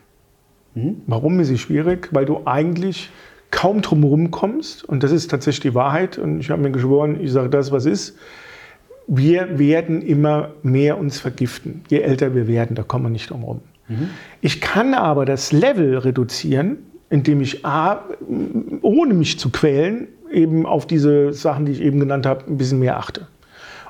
Mhm. 0.76 1.02
Warum 1.08 1.40
ist 1.40 1.48
sie 1.48 1.58
schwierig? 1.58 2.10
Weil 2.12 2.26
du 2.26 2.42
eigentlich 2.46 3.10
kaum 3.52 3.82
drumherum 3.82 4.32
kommst, 4.32 4.84
und 4.84 5.04
das 5.04 5.12
ist 5.12 5.30
tatsächlich 5.30 5.72
die 5.72 5.76
Wahrheit, 5.76 6.18
und 6.18 6.40
ich 6.40 6.50
habe 6.52 6.62
mir 6.62 6.72
geschworen, 6.72 7.20
ich 7.20 7.32
sage 7.32 7.50
das, 7.50 7.72
was 7.72 7.86
ist, 7.86 8.18
wir 9.08 9.58
werden 9.58 10.04
immer 10.04 10.52
mehr 10.62 11.00
uns 11.00 11.20
vergiften. 11.20 11.82
Je 11.90 12.00
älter 12.00 12.36
wir 12.36 12.48
werden, 12.48 12.76
da 12.76 12.84
kommen 12.84 13.06
wir 13.06 13.10
nicht 13.10 13.32
drum 13.32 13.40
herum. 13.42 13.62
Mhm. 13.88 14.10
Ich 14.42 14.62
kann 14.62 14.94
aber 14.94 15.26
das 15.26 15.52
Level 15.52 15.98
reduzieren, 15.98 16.78
indem 17.10 17.42
ich 17.42 17.66
A, 17.66 18.04
ohne 18.82 19.16
mich 19.16 19.40
zu 19.40 19.50
quälen, 19.50 20.08
eben 20.32 20.68
auf 20.68 20.86
diese 20.86 21.34
Sachen, 21.34 21.66
die 21.66 21.72
ich 21.72 21.82
eben 21.82 22.00
genannt 22.00 22.28
habe, 22.28 22.46
ein 22.48 22.58
bisschen 22.58 22.78
mehr 22.78 22.98
achte. 22.98 23.28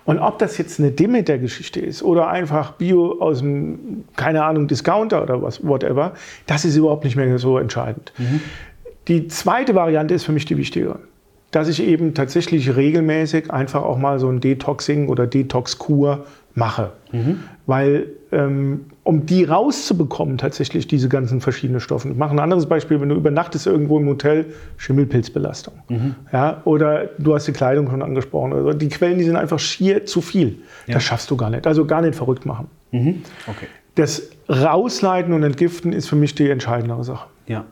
Und 0.10 0.20
ob 0.20 0.40
das 0.40 0.58
jetzt 0.58 0.80
eine 0.80 0.92
Demeter-Geschichte 0.92 1.80
ist 1.80 2.04
oder 2.04 2.30
einfach 2.30 2.74
Bio 2.74 3.20
aus 3.20 3.40
dem, 3.40 4.04
keine 4.16 4.44
Ahnung, 4.44 4.68
Discounter 4.68 5.24
oder 5.24 5.42
was, 5.42 5.66
whatever, 5.66 6.14
das 6.48 6.66
ist 6.66 6.76
überhaupt 6.76 7.04
nicht 7.04 7.16
mehr 7.16 7.38
so 7.38 7.58
entscheidend. 7.58 8.12
Mhm. 8.18 8.42
Die 9.08 9.28
zweite 9.28 9.76
Variante 9.76 10.14
ist 10.14 10.24
für 10.24 10.32
mich 10.32 10.46
die 10.46 10.58
wichtige 10.58 11.00
dass 11.52 11.68
ich 11.68 11.82
eben 11.84 12.14
tatsächlich 12.14 12.76
regelmäßig 12.76 13.52
einfach 13.52 13.84
auch 13.84 13.98
mal 13.98 14.20
so 14.20 14.30
ein 14.30 14.40
Detoxing 14.40 15.10
oder 15.10 15.26
Detox-Kur 15.26 16.26
mache. 16.56 16.92
Mhm. 17.12 17.40
Weil 17.66 18.08
ähm, 18.32 18.86
um 19.04 19.26
die 19.26 19.44
rauszubekommen, 19.44 20.38
tatsächlich 20.38 20.88
diese 20.88 21.10
ganzen 21.10 21.42
verschiedenen 21.42 21.80
Stoffe. 21.80 22.10
Ich 22.10 22.16
mache 22.16 22.32
ein 22.32 22.40
anderes 22.40 22.68
Beispiel, 22.68 23.02
wenn 23.02 23.10
du 23.10 23.16
übernachtest 23.16 23.66
irgendwo 23.66 23.98
im 23.98 24.08
Hotel, 24.08 24.46
Schimmelpilzbelastung. 24.78 25.74
Mhm. 25.90 26.16
Ja, 26.32 26.62
oder 26.66 27.10
du 27.18 27.34
hast 27.34 27.48
die 27.48 27.54
Kleidung 27.54 27.90
schon 27.90 28.04
angesprochen. 28.04 28.54
Also 28.54 28.74
die 28.74 28.90
Quellen, 28.90 29.18
die 29.18 29.24
sind 29.24 29.36
einfach 29.36 29.60
schier 29.60 30.06
zu 30.06 30.22
viel. 30.22 30.60
Ja. 30.86 30.96
Das 30.96 31.04
schaffst 31.04 31.32
du 31.32 31.38
gar 31.38 31.50
nicht. 31.50 31.66
Also 31.66 31.86
gar 31.86 32.02
nicht 32.02 32.16
verrückt 32.16 32.46
machen. 32.46 32.68
Mhm. 32.92 33.24
Okay. 33.48 33.68
Das 33.96 34.30
Rausleiten 34.48 35.34
und 35.34 35.44
Entgiften 35.44 35.92
ist 35.92 36.08
für 36.08 36.16
mich 36.16 36.36
die 36.36 36.50
entscheidendere 36.50 37.04
Sache. 37.04 37.28
Ja. 37.48 37.66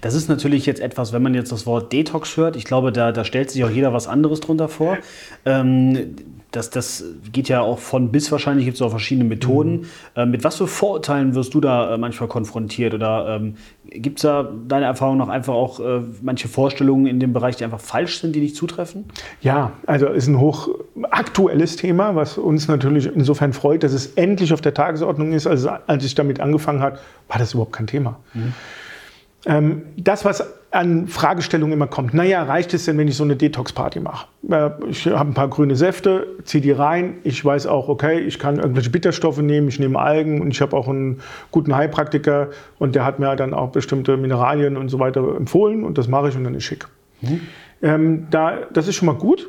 Das 0.00 0.14
ist 0.14 0.28
natürlich 0.28 0.64
jetzt 0.66 0.80
etwas, 0.80 1.12
wenn 1.12 1.22
man 1.22 1.34
jetzt 1.34 1.50
das 1.50 1.66
Wort 1.66 1.92
Detox 1.92 2.36
hört, 2.36 2.54
ich 2.54 2.64
glaube, 2.64 2.92
da, 2.92 3.10
da 3.10 3.24
stellt 3.24 3.50
sich 3.50 3.64
auch 3.64 3.70
jeder 3.70 3.92
was 3.92 4.06
anderes 4.06 4.40
drunter 4.40 4.68
vor. 4.68 4.96
Ähm, 5.44 6.14
das, 6.54 6.70
das 6.70 7.04
geht 7.32 7.48
ja 7.48 7.60
auch 7.60 7.78
von 7.78 8.10
bis 8.10 8.30
wahrscheinlich, 8.30 8.64
gibt 8.64 8.76
es 8.76 8.82
auch 8.82 8.90
verschiedene 8.90 9.28
Methoden. 9.28 9.80
Mhm. 9.80 9.86
Äh, 10.14 10.26
mit 10.26 10.44
was 10.44 10.56
für 10.56 10.66
Vorurteilen 10.66 11.34
wirst 11.34 11.54
du 11.54 11.60
da 11.60 11.94
äh, 11.94 11.98
manchmal 11.98 12.28
konfrontiert? 12.28 12.94
Oder 12.94 13.36
ähm, 13.36 13.56
gibt 13.88 14.18
es 14.18 14.22
da 14.22 14.48
deiner 14.68 14.86
Erfahrung 14.86 15.18
nach 15.18 15.28
einfach 15.28 15.54
auch 15.54 15.80
äh, 15.80 16.00
manche 16.22 16.48
Vorstellungen 16.48 17.06
in 17.06 17.18
dem 17.18 17.32
Bereich, 17.32 17.56
die 17.56 17.64
einfach 17.64 17.80
falsch 17.80 18.20
sind, 18.20 18.36
die 18.36 18.40
nicht 18.40 18.56
zutreffen? 18.56 19.06
Ja, 19.40 19.72
also 19.86 20.06
ist 20.06 20.28
ein 20.28 20.38
hochaktuelles 20.38 21.76
Thema, 21.76 22.14
was 22.14 22.38
uns 22.38 22.68
natürlich 22.68 23.06
insofern 23.06 23.52
freut, 23.52 23.82
dass 23.82 23.92
es 23.92 24.06
endlich 24.14 24.52
auf 24.52 24.60
der 24.60 24.74
Tagesordnung 24.74 25.32
ist. 25.32 25.46
Also 25.46 25.70
als 25.86 26.04
ich 26.04 26.14
damit 26.14 26.40
angefangen 26.40 26.80
habe, 26.80 26.98
war 27.28 27.38
das 27.38 27.54
überhaupt 27.54 27.72
kein 27.72 27.86
Thema. 27.86 28.20
Mhm. 28.32 28.52
Ähm, 29.46 29.82
das, 29.96 30.24
was 30.24 30.44
an 30.70 31.06
Fragestellungen 31.06 31.72
immer 31.72 31.86
kommt, 31.86 32.14
naja, 32.14 32.42
reicht 32.42 32.74
es 32.74 32.84
denn, 32.84 32.98
wenn 32.98 33.08
ich 33.08 33.16
so 33.16 33.24
eine 33.24 33.36
Detox-Party 33.36 34.00
mache? 34.00 34.26
Äh, 34.50 34.70
ich 34.88 35.06
habe 35.06 35.30
ein 35.30 35.34
paar 35.34 35.48
grüne 35.48 35.76
Säfte, 35.76 36.26
ziehe 36.44 36.62
die 36.62 36.72
rein, 36.72 37.18
ich 37.24 37.44
weiß 37.44 37.66
auch, 37.66 37.88
okay, 37.88 38.20
ich 38.20 38.38
kann 38.38 38.56
irgendwelche 38.56 38.90
Bitterstoffe 38.90 39.38
nehmen, 39.38 39.68
ich 39.68 39.78
nehme 39.78 39.98
Algen 39.98 40.40
und 40.40 40.50
ich 40.50 40.60
habe 40.60 40.76
auch 40.76 40.88
einen 40.88 41.20
guten 41.50 41.76
Heilpraktiker 41.76 42.50
und 42.78 42.94
der 42.94 43.04
hat 43.04 43.18
mir 43.18 43.36
dann 43.36 43.54
auch 43.54 43.70
bestimmte 43.70 44.16
Mineralien 44.16 44.76
und 44.76 44.88
so 44.88 44.98
weiter 44.98 45.36
empfohlen 45.36 45.84
und 45.84 45.98
das 45.98 46.08
mache 46.08 46.30
ich 46.30 46.36
und 46.36 46.44
dann 46.44 46.54
ist 46.54 46.64
schick. 46.64 46.86
Mhm. 47.20 47.40
Ähm, 47.82 48.26
da, 48.30 48.58
das 48.72 48.88
ist 48.88 48.96
schon 48.96 49.06
mal 49.06 49.14
gut 49.14 49.48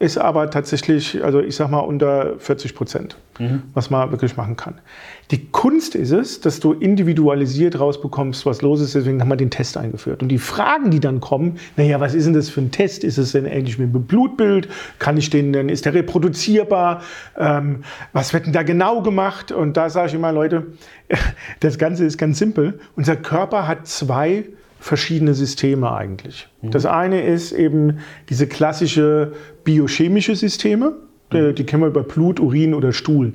ist 0.00 0.16
aber 0.16 0.50
tatsächlich, 0.50 1.24
also 1.24 1.40
ich 1.40 1.56
sag 1.56 1.70
mal 1.70 1.80
unter 1.80 2.38
40 2.38 2.74
Prozent, 2.74 3.16
mhm. 3.38 3.62
was 3.74 3.90
man 3.90 4.10
wirklich 4.12 4.36
machen 4.36 4.56
kann. 4.56 4.80
Die 5.32 5.46
Kunst 5.50 5.94
ist 5.96 6.12
es, 6.12 6.40
dass 6.40 6.60
du 6.60 6.72
individualisiert 6.72 7.80
rausbekommst, 7.80 8.46
was 8.46 8.62
los 8.62 8.80
ist. 8.80 8.94
Deswegen 8.94 9.20
haben 9.20 9.28
wir 9.28 9.36
den 9.36 9.50
Test 9.50 9.76
eingeführt. 9.76 10.22
Und 10.22 10.28
die 10.28 10.38
Fragen, 10.38 10.90
die 10.90 11.00
dann 11.00 11.20
kommen, 11.20 11.58
naja, 11.76 12.00
was 12.00 12.14
ist 12.14 12.26
denn 12.26 12.34
das 12.34 12.48
für 12.48 12.60
ein 12.60 12.70
Test? 12.70 13.02
Ist 13.02 13.18
es 13.18 13.32
denn 13.32 13.44
ähnlich 13.44 13.78
wie 13.78 13.84
ein 13.84 14.06
Blutbild? 14.06 14.68
Kann 15.00 15.16
ich 15.16 15.30
den 15.30 15.52
denn, 15.52 15.68
ist 15.68 15.84
der 15.84 15.94
reproduzierbar? 15.94 17.02
Ähm, 17.36 17.82
was 18.12 18.32
wird 18.32 18.46
denn 18.46 18.52
da 18.52 18.62
genau 18.62 19.02
gemacht? 19.02 19.50
Und 19.50 19.76
da 19.76 19.90
sage 19.90 20.08
ich 20.08 20.14
immer, 20.14 20.32
Leute, 20.32 20.68
das 21.60 21.76
Ganze 21.78 22.04
ist 22.04 22.18
ganz 22.18 22.38
simpel. 22.38 22.78
Unser 22.94 23.16
Körper 23.16 23.66
hat 23.66 23.86
zwei 23.88 24.44
verschiedene 24.78 25.34
Systeme 25.34 25.92
eigentlich. 25.92 26.48
Mhm. 26.62 26.70
Das 26.70 26.86
eine 26.86 27.22
ist 27.22 27.52
eben 27.52 27.98
diese 28.28 28.46
klassische 28.46 29.32
biochemische 29.64 30.36
Systeme, 30.36 30.94
mhm. 31.32 31.54
die 31.54 31.64
kennen 31.64 31.82
wir 31.82 31.88
über 31.88 32.02
Blut, 32.02 32.40
Urin 32.40 32.74
oder 32.74 32.92
Stuhl. 32.92 33.32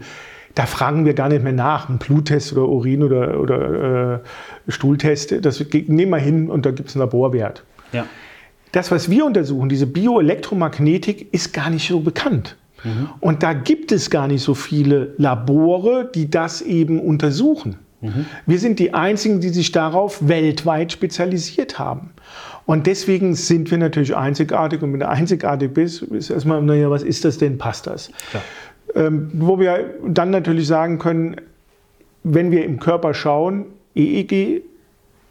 Da 0.55 0.67
fragen 0.67 1.05
wir 1.05 1.15
gar 1.15 1.29
nicht 1.29 1.43
mehr 1.43 1.53
nach, 1.53 1.89
ein 1.89 1.97
Bluttest 1.97 2.53
oder 2.53 2.67
Urin 2.67 3.03
oder, 3.03 3.39
oder 3.39 4.21
äh, 4.67 4.71
Stuhltest, 4.71 5.43
das 5.43 5.65
nehmen 5.87 6.11
wir 6.11 6.17
hin 6.17 6.49
und 6.49 6.65
da 6.65 6.71
gibt 6.71 6.89
es 6.89 6.95
einen 6.95 7.01
Laborwert. 7.01 7.63
Ja. 7.91 8.05
Das, 8.71 8.91
was 8.91 9.09
wir 9.09 9.25
untersuchen, 9.25 9.69
diese 9.69 9.87
Bioelektromagnetik, 9.87 11.33
ist 11.33 11.53
gar 11.53 11.69
nicht 11.69 11.87
so 11.87 11.99
bekannt. 11.99 12.55
Mhm. 12.83 13.09
Und 13.19 13.43
da 13.43 13.53
gibt 13.53 13.91
es 13.91 14.09
gar 14.09 14.27
nicht 14.27 14.43
so 14.43 14.53
viele 14.53 15.13
Labore, 15.17 16.09
die 16.13 16.29
das 16.29 16.61
eben 16.61 16.99
untersuchen. 16.99 17.77
Mhm. 18.03 18.25
Wir 18.45 18.59
sind 18.59 18.79
die 18.79 18.93
Einzigen, 18.93 19.39
die 19.39 19.49
sich 19.49 19.71
darauf 19.71 20.27
weltweit 20.27 20.91
spezialisiert 20.91 21.79
haben. 21.79 22.11
Und 22.65 22.85
deswegen 22.87 23.35
sind 23.35 23.71
wir 23.71 23.77
natürlich 23.77 24.15
einzigartig. 24.15 24.81
Und 24.81 24.93
wenn 24.93 24.99
du 24.99 25.09
einzigartig 25.09 25.73
bist, 25.73 26.01
ist 26.03 26.29
erstmal, 26.29 26.61
naja, 26.61 26.89
was 26.89 27.03
ist 27.03 27.25
das 27.25 27.37
denn? 27.37 27.57
Passt 27.57 27.87
das? 27.87 28.11
Ähm, 28.95 29.31
wo 29.33 29.59
wir 29.59 29.95
dann 30.05 30.29
natürlich 30.29 30.67
sagen 30.67 30.99
können, 30.99 31.37
wenn 32.23 32.51
wir 32.51 32.63
im 32.63 32.79
Körper 32.79 33.13
schauen, 33.13 33.65
EEG 33.95 34.61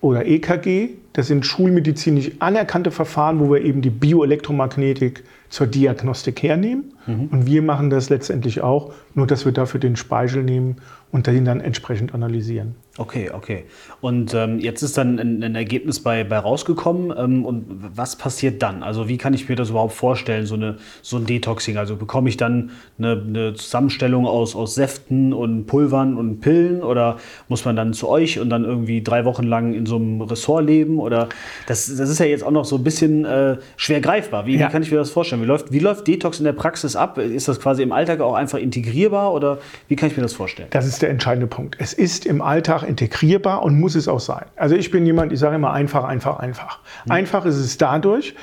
oder 0.01 0.27
EKG, 0.27 0.91
das 1.13 1.27
sind 1.27 1.45
schulmedizinisch 1.45 2.33
anerkannte 2.39 2.91
Verfahren, 2.91 3.41
wo 3.41 3.53
wir 3.53 3.63
eben 3.63 3.83
die 3.83 3.91
Bioelektromagnetik 3.91 5.25
zur 5.53 5.67
Diagnostik 5.67 6.43
hernehmen. 6.43 6.95
Mhm. 7.07 7.29
Und 7.31 7.47
wir 7.47 7.61
machen 7.63 7.91
das 7.91 8.09
letztendlich 8.09 8.63
auch, 8.63 8.95
nur 9.15 9.27
dass 9.27 9.45
wir 9.45 9.53
dafür 9.53 9.81
den 9.81 9.97
Speichel 9.97 10.43
nehmen 10.43 10.77
und 11.11 11.27
den 11.27 11.45
dann 11.45 11.61
entsprechend 11.61 12.15
analysieren. 12.15 12.75
Okay, 12.97 13.31
okay. 13.33 13.65
Und 14.01 14.35
ähm, 14.35 14.59
jetzt 14.59 14.83
ist 14.83 14.97
dann 14.97 15.19
ein, 15.19 15.43
ein, 15.43 15.55
Ergebnis 15.55 16.01
bei, 16.01 16.25
bei 16.25 16.39
rausgekommen. 16.39 17.13
Ähm, 17.17 17.45
und 17.45 17.65
was 17.97 18.17
passiert 18.17 18.63
dann? 18.63 18.83
Also 18.83 19.09
wie 19.09 19.19
kann 19.19 19.35
ich 19.35 19.49
mir 19.49 19.57
das 19.57 19.71
überhaupt 19.71 19.93
vorstellen, 19.93 20.47
so, 20.47 20.55
eine, 20.55 20.77
so 21.03 21.19
ein 21.19 21.27
Detoxing? 21.27 21.77
Also 21.77 21.97
bekomme 21.97 22.29
ich 22.29 22.37
dann 22.39 22.71
eine, 22.99 23.23
eine 23.27 23.55
Zusammenstellung 23.55 24.27
aus, 24.27 24.55
aus 24.55 24.75
Säften 24.75 25.33
und 25.33 25.67
Pulvern 25.67 26.17
und 26.17 26.41
Pillen? 26.41 26.83
Oder 26.83 27.19
muss 27.49 27.65
man 27.65 27.77
dann 27.77 27.93
zu 27.93 28.09
euch 28.09 28.41
und 28.41 28.49
dann 28.49 28.65
irgendwie 28.65 29.03
drei 29.03 29.27
Wochen 29.27 29.45
lang 29.45 29.75
in 29.75 29.85
so 29.87 29.97
einem 29.97 30.23
Ressort 30.23 30.65
leben? 30.65 30.99
Oder 31.03 31.29
das, 31.67 31.95
das 31.95 32.09
ist 32.09 32.19
ja 32.19 32.27
jetzt 32.27 32.45
auch 32.45 32.51
noch 32.51 32.65
so 32.65 32.77
ein 32.77 32.85
bisschen 32.85 33.25
äh, 33.25 33.57
schwer 33.77 34.01
greifbar. 34.01 34.47
Wie, 34.47 34.57
ja. 34.57 34.67
wie 34.67 34.73
kann 34.73 34.83
ich 34.83 34.91
mir 34.91 34.97
das 34.97 35.11
vorstellen? 35.11 35.43
Wie 35.43 35.47
läuft, 35.47 35.73
wie 35.73 35.79
läuft 35.79 36.07
Detox 36.07 36.39
in 36.39 36.45
der 36.45 36.53
Praxis 36.53 36.97
ab? 36.97 37.19
Ist 37.19 37.49
das 37.49 37.61
quasi 37.61 37.83
im 37.83 37.93
Alltag 37.93 38.21
auch 38.21 38.35
einfach 38.35 38.59
integrierbar? 38.59 39.33
Oder 39.33 39.59
wie 39.89 39.97
kann 39.97 40.09
ich 40.09 40.17
mir 40.17 40.23
das 40.23 40.33
vorstellen? 40.33 40.69
Das 40.71 40.87
ist 40.87 41.03
der 41.03 41.11
entscheidende 41.11 41.47
Punkt. 41.47 41.77
Es 41.79 41.93
ist 41.93 42.27
im 42.27 42.41
Alltag 42.41 42.83
integrierbar 42.83 43.63
und 43.63 43.79
muss 43.79 43.95
es 43.95 44.09
auch 44.09 44.21
sein. 44.21 44.47
Also 44.57 44.75
ich 44.75 44.91
bin 44.91 45.05
jemand, 45.05 45.33
ich 45.33 45.39
sage 45.39 45.57
immer 45.57 45.73
einfach, 45.73 46.05
einfach, 46.05 46.39
einfach. 46.39 46.81
Mhm. 47.05 47.13
Einfach 47.13 47.45
ist 47.45 47.57
es 47.57 47.77
dadurch, 47.77 48.35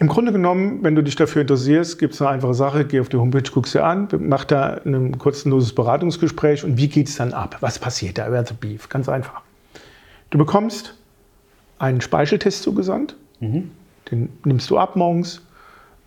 im 0.00 0.06
Grunde 0.06 0.30
genommen, 0.30 0.84
wenn 0.84 0.94
du 0.94 1.02
dich 1.02 1.16
dafür 1.16 1.42
interessierst, 1.42 1.98
gibt 1.98 2.14
es 2.14 2.22
eine 2.22 2.30
einfache 2.30 2.54
Sache, 2.54 2.84
geh 2.84 3.00
auf 3.00 3.08
die 3.08 3.16
Homepage, 3.16 3.50
guckst 3.50 3.74
dir 3.74 3.84
an, 3.84 4.06
mach 4.20 4.44
da 4.44 4.80
ein 4.84 5.18
kostenloses 5.18 5.74
Beratungsgespräch 5.74 6.62
und 6.62 6.76
wie 6.76 6.86
geht 6.86 7.08
es 7.08 7.16
dann 7.16 7.32
ab? 7.32 7.56
Was 7.60 7.80
passiert 7.80 8.18
da? 8.18 8.30
Wer 8.30 8.44
Beef? 8.60 8.88
Ganz 8.88 9.08
einfach. 9.08 9.40
Du 10.30 10.38
bekommst 10.38 10.97
einen 11.78 12.00
Speicheltest 12.00 12.62
zugesandt, 12.62 13.16
mhm. 13.40 13.70
den 14.10 14.28
nimmst 14.44 14.70
du 14.70 14.78
ab 14.78 14.96
morgens, 14.96 15.42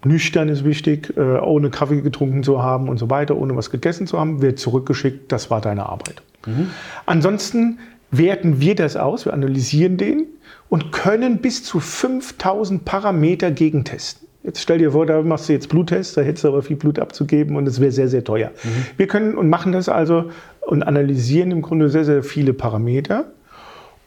Nüchtern 0.04 0.50
ist 0.50 0.63
wichtig, 0.63 1.16
äh, 1.16 1.22
ohne 1.22 1.70
Kaffee 1.70 2.01
getrunken 2.01 2.44
zu 2.44 2.62
haben 2.62 2.90
und 2.90 2.98
so 2.98 3.10
weiter, 3.10 3.38
ohne 3.38 3.56
was 3.56 3.70
gegessen 3.70 4.08
zu 4.08 4.20
haben, 4.20 4.42
wird 4.42 4.58
zurückgeschickt, 4.60 5.32
das 5.32 5.51
war 5.51 5.62
deine 5.62 5.88
Arbeit. 5.88 6.22
Mhm. 6.46 6.72
Ansonsten 7.06 7.80
werten 8.10 8.60
wir 8.60 8.75
das 8.75 8.98
aus, 8.98 9.25
wir 9.25 9.34
analysieren 9.34 9.98
den 9.98 10.25
und 10.70 10.92
können 10.92 11.38
bis 11.38 11.63
zu 11.63 11.80
5000 11.80 12.84
Parameter 12.84 13.51
gegentesten. 13.51 14.28
Jetzt 14.44 14.60
stell 14.60 14.80
dir 14.80 14.94
vor, 14.94 15.06
da 15.06 15.22
machst 15.22 15.50
du 15.50 15.54
jetzt 15.54 15.70
Bluttest, 15.70 16.18
da 16.18 16.22
hättest 16.22 16.46
du 16.46 16.48
aber 16.48 16.63
viel 16.63 16.75
Blut 16.75 16.98
abzugeben 16.98 17.56
und 17.56 17.68
es 17.68 17.80
wäre 17.80 17.92
sehr, 17.92 18.08
sehr 18.08 18.24
teuer. 18.24 18.50
Mhm. 18.63 18.86
Wir 18.98 19.08
können 19.08 19.36
und 19.36 19.50
machen 19.50 19.72
das 19.72 19.88
also 19.88 20.32
und 20.62 20.82
analysieren 20.82 21.51
im 21.51 21.62
Grunde 21.62 21.90
sehr, 21.90 22.06
sehr 22.06 22.24
viele 22.24 22.54
Parameter 22.54 23.25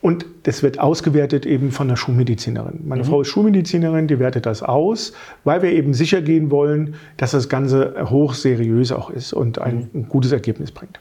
und 0.04 0.26
das 0.42 0.62
wird 0.62 0.78
ausgewertet 0.80 1.46
eben 1.46 1.70
von 1.70 1.88
der 1.88 1.96
Schulmedizinerin. 1.96 2.80
Meine 2.84 3.04
mhm. 3.04 3.06
Frau 3.06 3.20
ist 3.23 3.28
Schulmedizinerin, 3.28 4.06
die 4.06 4.18
wertet 4.18 4.44
das 4.44 4.62
aus, 4.62 5.14
weil 5.44 5.62
wir 5.62 5.73
eben 5.73 5.94
sicher 5.94 6.20
gehen 6.20 6.50
wollen, 6.50 6.96
dass 7.16 7.30
das 7.30 7.49
Ganze 7.49 7.94
hochseriös 8.11 8.92
auch 8.92 9.08
ist 9.08 9.32
und 9.32 9.62
ein, 9.62 9.88
ein 9.94 10.06
gutes 10.11 10.30
Ergebnis 10.30 10.73
bringt. 10.73 11.00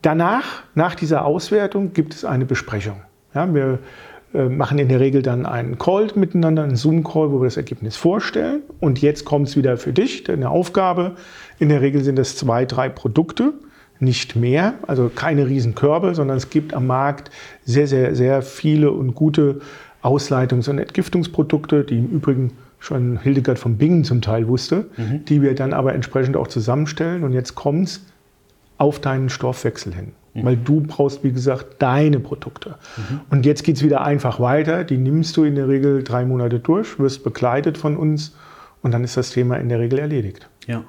Danach, 0.00 0.62
nach 0.74 0.94
dieser 0.94 1.26
Auswertung, 1.26 1.92
gibt 1.92 2.14
es 2.14 2.24
eine 2.24 2.46
Besprechung. 2.46 3.02
Ja, 3.34 3.54
wir 3.54 3.80
äh, 4.32 4.48
machen 4.48 4.78
in 4.78 4.88
der 4.88 5.00
Regel 5.00 5.20
dann 5.20 5.44
einen 5.44 5.76
Call 5.76 6.08
miteinander, 6.14 6.62
einen 6.62 6.76
Zoom-Call, 6.76 7.32
wo 7.32 7.42
wir 7.42 7.44
das 7.44 7.58
Ergebnis 7.58 7.96
vorstellen. 7.96 8.62
Und 8.80 9.02
jetzt 9.02 9.26
kommt 9.26 9.48
es 9.48 9.58
wieder 9.58 9.76
für 9.76 9.92
dich, 9.92 10.24
deine 10.24 10.48
Aufgabe. 10.48 11.16
In 11.58 11.68
der 11.68 11.82
Regel 11.82 12.02
sind 12.02 12.18
es 12.18 12.34
zwei, 12.34 12.64
drei 12.64 12.88
Produkte 12.88 13.52
nicht 14.00 14.36
mehr, 14.36 14.74
also 14.86 15.10
keine 15.14 15.46
Riesenkörbe, 15.46 16.14
sondern 16.14 16.36
es 16.36 16.50
gibt 16.50 16.74
am 16.74 16.86
Markt 16.86 17.30
sehr, 17.64 17.86
sehr, 17.86 18.14
sehr 18.14 18.42
viele 18.42 18.90
und 18.90 19.14
gute 19.14 19.60
Ausleitungs- 20.02 20.68
und 20.68 20.78
Entgiftungsprodukte, 20.78 21.84
die 21.84 21.98
im 21.98 22.08
Übrigen 22.08 22.52
schon 22.78 23.18
Hildegard 23.18 23.58
von 23.58 23.76
Bingen 23.76 24.04
zum 24.04 24.20
Teil 24.20 24.48
wusste, 24.48 24.86
mhm. 24.96 25.24
die 25.24 25.42
wir 25.42 25.54
dann 25.54 25.72
aber 25.72 25.94
entsprechend 25.94 26.36
auch 26.36 26.46
zusammenstellen. 26.46 27.24
Und 27.24 27.32
jetzt 27.32 27.54
kommt 27.54 27.88
es 27.88 28.06
auf 28.78 29.00
deinen 29.00 29.30
Stoffwechsel 29.30 29.94
hin. 29.94 30.12
Mhm. 30.34 30.44
Weil 30.44 30.56
du 30.56 30.82
brauchst, 30.82 31.24
wie 31.24 31.32
gesagt, 31.32 31.76
deine 31.80 32.20
Produkte. 32.20 32.76
Mhm. 32.96 33.20
Und 33.30 33.46
jetzt 33.46 33.64
geht 33.64 33.76
es 33.76 33.82
wieder 33.82 34.02
einfach 34.02 34.38
weiter. 34.38 34.84
Die 34.84 34.98
nimmst 34.98 35.36
du 35.36 35.44
in 35.44 35.54
der 35.54 35.68
Regel 35.68 36.04
drei 36.04 36.24
Monate 36.24 36.60
durch, 36.60 36.98
wirst 36.98 37.24
begleitet 37.24 37.78
von 37.78 37.96
uns 37.96 38.36
und 38.82 38.92
dann 38.92 39.02
ist 39.02 39.16
das 39.16 39.30
Thema 39.30 39.56
in 39.56 39.68
der 39.68 39.80
Regel 39.80 39.98
erledigt. 39.98 40.48
Ja 40.66 40.84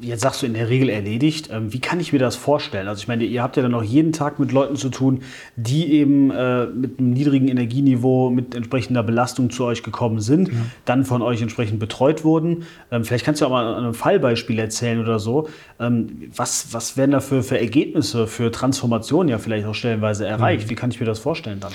jetzt 0.00 0.22
sagst 0.22 0.42
du 0.42 0.46
in 0.46 0.54
der 0.54 0.68
Regel 0.68 0.88
erledigt. 0.88 1.50
Ähm, 1.52 1.72
wie 1.72 1.80
kann 1.80 2.00
ich 2.00 2.12
mir 2.12 2.18
das 2.18 2.36
vorstellen? 2.36 2.88
Also 2.88 3.00
ich 3.00 3.08
meine, 3.08 3.24
ihr 3.24 3.42
habt 3.42 3.56
ja 3.56 3.62
dann 3.62 3.74
auch 3.74 3.82
jeden 3.82 4.12
Tag 4.12 4.38
mit 4.38 4.52
Leuten 4.52 4.76
zu 4.76 4.88
tun, 4.88 5.22
die 5.56 5.92
eben 5.92 6.30
äh, 6.30 6.66
mit 6.66 6.98
einem 6.98 7.10
niedrigen 7.10 7.48
Energieniveau, 7.48 8.30
mit 8.30 8.54
entsprechender 8.54 9.02
Belastung 9.02 9.50
zu 9.50 9.64
euch 9.64 9.82
gekommen 9.82 10.20
sind, 10.20 10.48
ja. 10.48 10.54
dann 10.84 11.04
von 11.04 11.22
euch 11.22 11.42
entsprechend 11.42 11.78
betreut 11.80 12.24
wurden. 12.24 12.64
Ähm, 12.90 13.04
vielleicht 13.04 13.24
kannst 13.24 13.40
du 13.40 13.46
auch 13.46 13.50
mal 13.50 13.86
ein 13.86 13.94
Fallbeispiel 13.94 14.58
erzählen 14.58 15.00
oder 15.00 15.18
so. 15.18 15.48
Ähm, 15.80 16.30
was, 16.34 16.72
was 16.72 16.96
werden 16.96 17.12
da 17.12 17.20
für, 17.20 17.42
für 17.42 17.58
Ergebnisse, 17.58 18.26
für 18.26 18.50
Transformationen 18.50 19.28
ja 19.28 19.38
vielleicht 19.38 19.66
auch 19.66 19.74
stellenweise 19.74 20.26
erreicht? 20.26 20.66
Mhm. 20.66 20.70
Wie 20.70 20.74
kann 20.74 20.90
ich 20.90 21.00
mir 21.00 21.06
das 21.06 21.18
vorstellen 21.18 21.60
dann? 21.60 21.72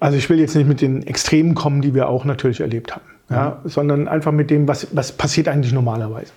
Also 0.00 0.16
ich 0.16 0.30
will 0.30 0.38
jetzt 0.38 0.54
nicht 0.54 0.68
mit 0.68 0.80
den 0.80 1.02
Extremen 1.06 1.54
kommen, 1.54 1.82
die 1.82 1.94
wir 1.94 2.08
auch 2.08 2.24
natürlich 2.24 2.60
erlebt 2.60 2.94
haben. 2.94 3.17
Ja, 3.30 3.60
sondern 3.64 4.08
einfach 4.08 4.32
mit 4.32 4.50
dem, 4.50 4.66
was, 4.68 4.88
was 4.92 5.12
passiert 5.12 5.48
eigentlich 5.48 5.72
normalerweise. 5.72 6.32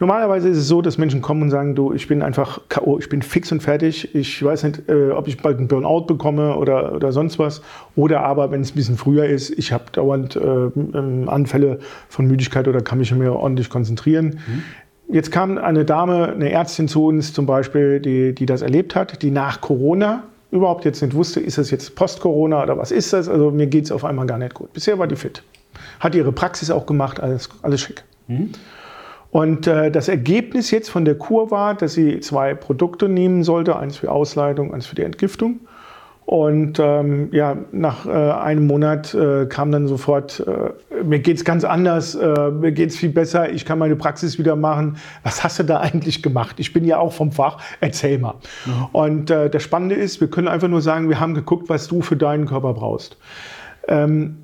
Normalerweise 0.00 0.48
ist 0.48 0.56
es 0.56 0.66
so, 0.66 0.82
dass 0.82 0.98
Menschen 0.98 1.22
kommen 1.22 1.42
und 1.42 1.50
sagen, 1.50 1.74
du, 1.74 1.92
ich 1.92 2.08
bin 2.08 2.22
einfach 2.22 2.62
K.O., 2.68 2.98
ich 2.98 3.08
bin 3.08 3.22
fix 3.22 3.52
und 3.52 3.62
fertig, 3.62 4.14
ich 4.14 4.42
weiß 4.42 4.64
nicht, 4.64 4.88
äh, 4.88 5.10
ob 5.10 5.28
ich 5.28 5.36
bald 5.36 5.58
einen 5.58 5.68
Burnout 5.68 6.06
bekomme 6.06 6.56
oder, 6.56 6.94
oder 6.94 7.12
sonst 7.12 7.38
was. 7.38 7.62
Oder 7.94 8.22
aber, 8.22 8.50
wenn 8.50 8.62
es 8.62 8.72
ein 8.72 8.74
bisschen 8.74 8.96
früher 8.96 9.26
ist, 9.26 9.50
ich 9.50 9.72
habe 9.72 9.84
dauernd 9.92 10.34
äh, 10.34 10.40
ähm, 10.40 11.28
Anfälle 11.28 11.78
von 12.08 12.26
Müdigkeit 12.26 12.66
oder 12.66 12.80
kann 12.80 12.98
mich 12.98 13.14
mehr 13.14 13.34
ordentlich 13.34 13.70
konzentrieren. 13.70 14.40
Mhm. 14.46 15.14
Jetzt 15.14 15.30
kam 15.30 15.58
eine 15.58 15.84
Dame, 15.84 16.32
eine 16.32 16.50
Ärztin 16.50 16.88
zu 16.88 17.06
uns 17.06 17.32
zum 17.32 17.44
Beispiel, 17.44 18.00
die, 18.00 18.34
die 18.34 18.46
das 18.46 18.62
erlebt 18.62 18.96
hat, 18.96 19.22
die 19.22 19.30
nach 19.30 19.60
Corona 19.60 20.24
überhaupt 20.50 20.84
jetzt 20.84 21.02
nicht 21.02 21.14
wusste, 21.14 21.40
ist 21.40 21.58
das 21.58 21.70
jetzt 21.70 21.94
Post-Corona 21.94 22.62
oder 22.62 22.78
was 22.78 22.90
ist 22.90 23.12
das? 23.12 23.28
Also 23.28 23.50
mir 23.50 23.66
geht 23.66 23.84
es 23.84 23.92
auf 23.92 24.04
einmal 24.04 24.26
gar 24.26 24.38
nicht 24.38 24.54
gut. 24.54 24.72
Bisher 24.72 24.98
war 24.98 25.06
die 25.06 25.16
fit. 25.16 25.42
Hat 26.02 26.16
ihre 26.16 26.32
Praxis 26.32 26.72
auch 26.72 26.84
gemacht, 26.84 27.20
alles, 27.20 27.48
alles 27.62 27.80
schick. 27.80 28.02
Mhm. 28.26 28.50
Und 29.30 29.68
äh, 29.68 29.92
das 29.92 30.08
Ergebnis 30.08 30.72
jetzt 30.72 30.90
von 30.90 31.04
der 31.04 31.14
Kur 31.14 31.52
war, 31.52 31.76
dass 31.76 31.94
sie 31.94 32.18
zwei 32.18 32.54
Produkte 32.54 33.08
nehmen 33.08 33.44
sollte, 33.44 33.76
eins 33.76 33.96
für 33.98 34.10
Ausleitung, 34.10 34.74
eins 34.74 34.86
für 34.86 34.96
die 34.96 35.02
Entgiftung. 35.02 35.60
Und 36.26 36.78
ähm, 36.80 37.28
ja, 37.32 37.56
nach 37.70 38.04
äh, 38.04 38.10
einem 38.10 38.66
Monat 38.66 39.14
äh, 39.14 39.46
kam 39.46 39.70
dann 39.70 39.86
sofort, 39.86 40.44
äh, 40.46 41.02
mir 41.04 41.20
geht's 41.20 41.44
ganz 41.44 41.62
anders, 41.62 42.16
äh, 42.16 42.50
mir 42.50 42.72
geht's 42.72 42.96
viel 42.96 43.10
besser, 43.10 43.50
ich 43.50 43.64
kann 43.64 43.78
meine 43.78 43.96
Praxis 43.96 44.38
wieder 44.38 44.56
machen. 44.56 44.96
Was 45.22 45.44
hast 45.44 45.60
du 45.60 45.62
da 45.62 45.78
eigentlich 45.80 46.22
gemacht? 46.22 46.58
Ich 46.58 46.72
bin 46.72 46.84
ja 46.84 46.98
auch 46.98 47.12
vom 47.12 47.30
Fach, 47.30 47.58
erzähl 47.80 48.18
mal. 48.18 48.34
Mhm. 48.66 48.86
Und 48.92 49.30
äh, 49.30 49.48
das 49.50 49.62
Spannende 49.62 49.94
ist, 49.94 50.20
wir 50.20 50.28
können 50.28 50.48
einfach 50.48 50.68
nur 50.68 50.82
sagen, 50.82 51.08
wir 51.08 51.20
haben 51.20 51.34
geguckt, 51.34 51.68
was 51.68 51.86
du 51.86 52.02
für 52.02 52.16
deinen 52.16 52.46
Körper 52.46 52.74
brauchst. 52.74 53.16
Ähm, 53.88 54.41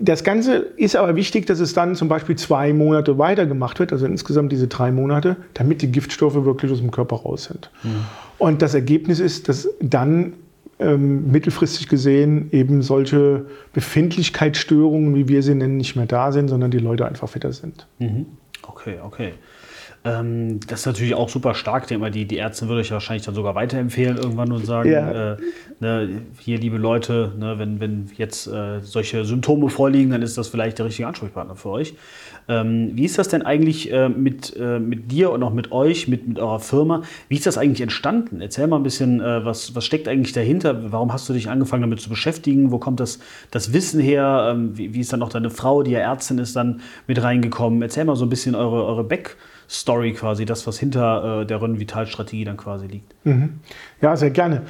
das 0.00 0.24
Ganze 0.24 0.56
ist 0.76 0.96
aber 0.96 1.16
wichtig, 1.16 1.46
dass 1.46 1.60
es 1.60 1.74
dann 1.74 1.94
zum 1.94 2.08
Beispiel 2.08 2.36
zwei 2.36 2.72
Monate 2.72 3.18
weitergemacht 3.18 3.78
wird, 3.78 3.92
also 3.92 4.06
insgesamt 4.06 4.52
diese 4.52 4.68
drei 4.68 4.92
Monate, 4.92 5.36
damit 5.54 5.82
die 5.82 5.90
Giftstoffe 5.90 6.44
wirklich 6.44 6.70
aus 6.72 6.78
dem 6.78 6.90
Körper 6.90 7.16
raus 7.16 7.44
sind. 7.44 7.70
Mhm. 7.82 8.04
Und 8.38 8.62
das 8.62 8.74
Ergebnis 8.74 9.20
ist, 9.20 9.48
dass 9.48 9.68
dann 9.80 10.34
ähm, 10.78 11.30
mittelfristig 11.30 11.88
gesehen 11.88 12.48
eben 12.52 12.82
solche 12.82 13.46
Befindlichkeitsstörungen, 13.72 15.14
wie 15.14 15.28
wir 15.28 15.42
sie 15.42 15.54
nennen, 15.54 15.76
nicht 15.76 15.96
mehr 15.96 16.06
da 16.06 16.30
sind, 16.30 16.48
sondern 16.48 16.70
die 16.70 16.78
Leute 16.78 17.06
einfach 17.06 17.28
fitter 17.28 17.52
sind. 17.52 17.86
Mhm. 17.98 18.26
Okay, 18.62 18.96
okay. 19.04 19.32
Ähm, 20.08 20.60
das 20.66 20.80
ist 20.80 20.86
natürlich 20.86 21.14
auch 21.14 21.28
super 21.28 21.54
stark. 21.54 21.86
Die, 21.86 21.98
die, 22.10 22.24
die 22.24 22.36
Ärzte 22.36 22.68
würde 22.68 22.82
ich 22.82 22.90
wahrscheinlich 22.90 23.24
dann 23.24 23.34
sogar 23.34 23.54
weiterempfehlen 23.54 24.16
irgendwann 24.16 24.52
und 24.52 24.64
sagen, 24.64 24.90
ja. 24.90 25.32
äh, 25.32 25.36
ne, 25.80 26.22
hier 26.38 26.58
liebe 26.58 26.78
Leute, 26.78 27.32
ne, 27.38 27.58
wenn, 27.58 27.80
wenn 27.80 28.10
jetzt 28.16 28.46
äh, 28.46 28.80
solche 28.80 29.24
Symptome 29.24 29.68
vorliegen, 29.68 30.10
dann 30.10 30.22
ist 30.22 30.38
das 30.38 30.48
vielleicht 30.48 30.78
der 30.78 30.86
richtige 30.86 31.06
Ansprechpartner 31.06 31.56
für 31.56 31.70
euch. 31.70 31.94
Ähm, 32.48 32.92
wie 32.94 33.04
ist 33.04 33.18
das 33.18 33.28
denn 33.28 33.42
eigentlich 33.42 33.92
äh, 33.92 34.08
mit, 34.08 34.56
äh, 34.56 34.78
mit 34.78 35.12
dir 35.12 35.30
und 35.30 35.42
auch 35.42 35.52
mit 35.52 35.70
euch, 35.70 36.08
mit, 36.08 36.26
mit 36.26 36.38
eurer 36.38 36.60
Firma? 36.60 37.02
Wie 37.28 37.36
ist 37.36 37.46
das 37.46 37.58
eigentlich 37.58 37.82
entstanden? 37.82 38.40
Erzähl 38.40 38.66
mal 38.66 38.76
ein 38.76 38.82
bisschen, 38.82 39.20
äh, 39.20 39.44
was, 39.44 39.74
was 39.74 39.84
steckt 39.84 40.08
eigentlich 40.08 40.32
dahinter? 40.32 40.90
Warum 40.90 41.12
hast 41.12 41.28
du 41.28 41.34
dich 41.34 41.50
angefangen 41.50 41.82
damit 41.82 42.00
zu 42.00 42.08
beschäftigen? 42.08 42.70
Wo 42.70 42.78
kommt 42.78 43.00
das, 43.00 43.18
das 43.50 43.74
Wissen 43.74 44.00
her? 44.00 44.52
Ähm, 44.52 44.78
wie, 44.78 44.94
wie, 44.94 45.00
ist 45.00 45.12
dann 45.12 45.22
auch 45.22 45.28
deine 45.28 45.50
Frau, 45.50 45.82
die 45.82 45.90
ja 45.90 45.98
Ärztin 45.98 46.38
ist, 46.38 46.56
dann 46.56 46.80
mit 47.06 47.22
reingekommen? 47.22 47.82
Erzähl 47.82 48.06
mal 48.06 48.16
so 48.16 48.24
ein 48.24 48.30
bisschen 48.30 48.54
eure, 48.54 48.84
eure 48.84 49.04
Back- 49.04 49.36
Story 49.68 50.12
quasi, 50.12 50.44
das, 50.44 50.66
was 50.66 50.78
hinter 50.78 51.42
äh, 51.42 51.46
der 51.46 51.60
Rönnen-Vital-Strategie 51.60 52.44
dann 52.44 52.56
quasi 52.56 52.86
liegt. 52.86 53.14
Mhm. 53.24 53.60
Ja, 54.00 54.16
sehr 54.16 54.30
gerne. 54.30 54.62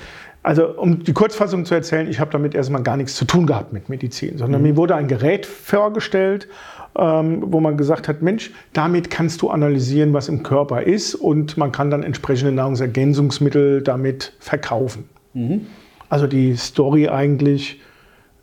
Also 0.42 0.68
um 0.68 1.04
die 1.04 1.12
Kurzfassung 1.12 1.64
zu 1.64 1.74
erzählen, 1.74 2.08
ich 2.08 2.20
habe 2.20 2.30
damit 2.30 2.54
erstmal 2.54 2.82
gar 2.82 2.96
nichts 2.96 3.14
zu 3.14 3.24
tun 3.24 3.46
gehabt 3.46 3.72
mit 3.72 3.88
Medizin, 3.88 4.38
sondern 4.38 4.62
mhm. 4.62 4.68
mir 4.68 4.76
wurde 4.76 4.94
ein 4.96 5.08
Gerät 5.08 5.46
vorgestellt, 5.46 6.48
ähm, 6.96 7.42
wo 7.46 7.60
man 7.60 7.76
gesagt 7.76 8.08
hat, 8.08 8.22
Mensch, 8.22 8.52
damit 8.72 9.10
kannst 9.10 9.42
du 9.42 9.50
analysieren, 9.50 10.12
was 10.12 10.28
im 10.28 10.42
Körper 10.42 10.82
ist 10.82 11.14
und 11.14 11.56
man 11.56 11.70
kann 11.70 11.90
dann 11.90 12.02
entsprechende 12.02 12.52
Nahrungsergänzungsmittel 12.52 13.82
damit 13.82 14.32
verkaufen. 14.40 15.08
Mhm. 15.34 15.66
Also 16.08 16.26
die 16.26 16.56
Story 16.56 17.08
eigentlich, 17.08 17.80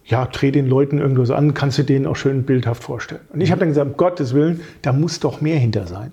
ja, 0.05 0.25
dreh 0.25 0.51
den 0.51 0.67
Leuten 0.67 0.99
irgendwas 0.99 1.31
an, 1.31 1.53
kannst 1.53 1.77
du 1.79 1.83
denen 1.83 2.05
auch 2.05 2.15
schön 2.15 2.43
bildhaft 2.43 2.83
vorstellen. 2.83 3.21
Und 3.33 3.41
ich 3.41 3.51
habe 3.51 3.59
dann 3.59 3.69
gesagt, 3.69 3.91
um 3.91 3.97
Gottes 3.97 4.33
Willen, 4.33 4.61
da 4.81 4.93
muss 4.93 5.19
doch 5.19 5.41
mehr 5.41 5.57
hinter 5.57 5.87
sein. 5.87 6.11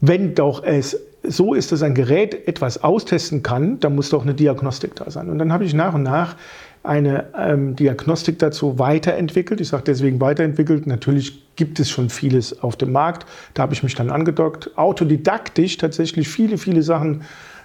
Wenn 0.00 0.34
doch 0.34 0.62
es 0.62 1.00
so 1.22 1.54
ist, 1.54 1.72
dass 1.72 1.82
ein 1.82 1.94
Gerät 1.94 2.46
etwas 2.46 2.82
austesten 2.84 3.42
kann, 3.42 3.80
dann 3.80 3.94
muss 3.94 4.10
doch 4.10 4.22
eine 4.22 4.34
Diagnostik 4.34 4.94
da 4.94 5.10
sein. 5.10 5.28
Und 5.30 5.38
dann 5.38 5.52
habe 5.52 5.64
ich 5.64 5.74
nach 5.74 5.94
und 5.94 6.02
nach 6.02 6.36
eine 6.84 7.26
ähm, 7.36 7.74
Diagnostik 7.76 8.38
dazu 8.38 8.78
weiterentwickelt. 8.78 9.60
Ich 9.60 9.68
sage 9.68 9.84
deswegen 9.86 10.20
weiterentwickelt. 10.20 10.86
Natürlich 10.86 11.56
gibt 11.56 11.80
es 11.80 11.90
schon 11.90 12.08
vieles 12.08 12.62
auf 12.62 12.76
dem 12.76 12.92
Markt. 12.92 13.26
Da 13.54 13.62
habe 13.62 13.74
ich 13.74 13.82
mich 13.82 13.94
dann 13.94 14.10
angedockt. 14.10 14.76
Autodidaktisch 14.76 15.76
tatsächlich 15.76 16.28
viele, 16.28 16.56
viele 16.56 16.82
Sachen 16.82 17.22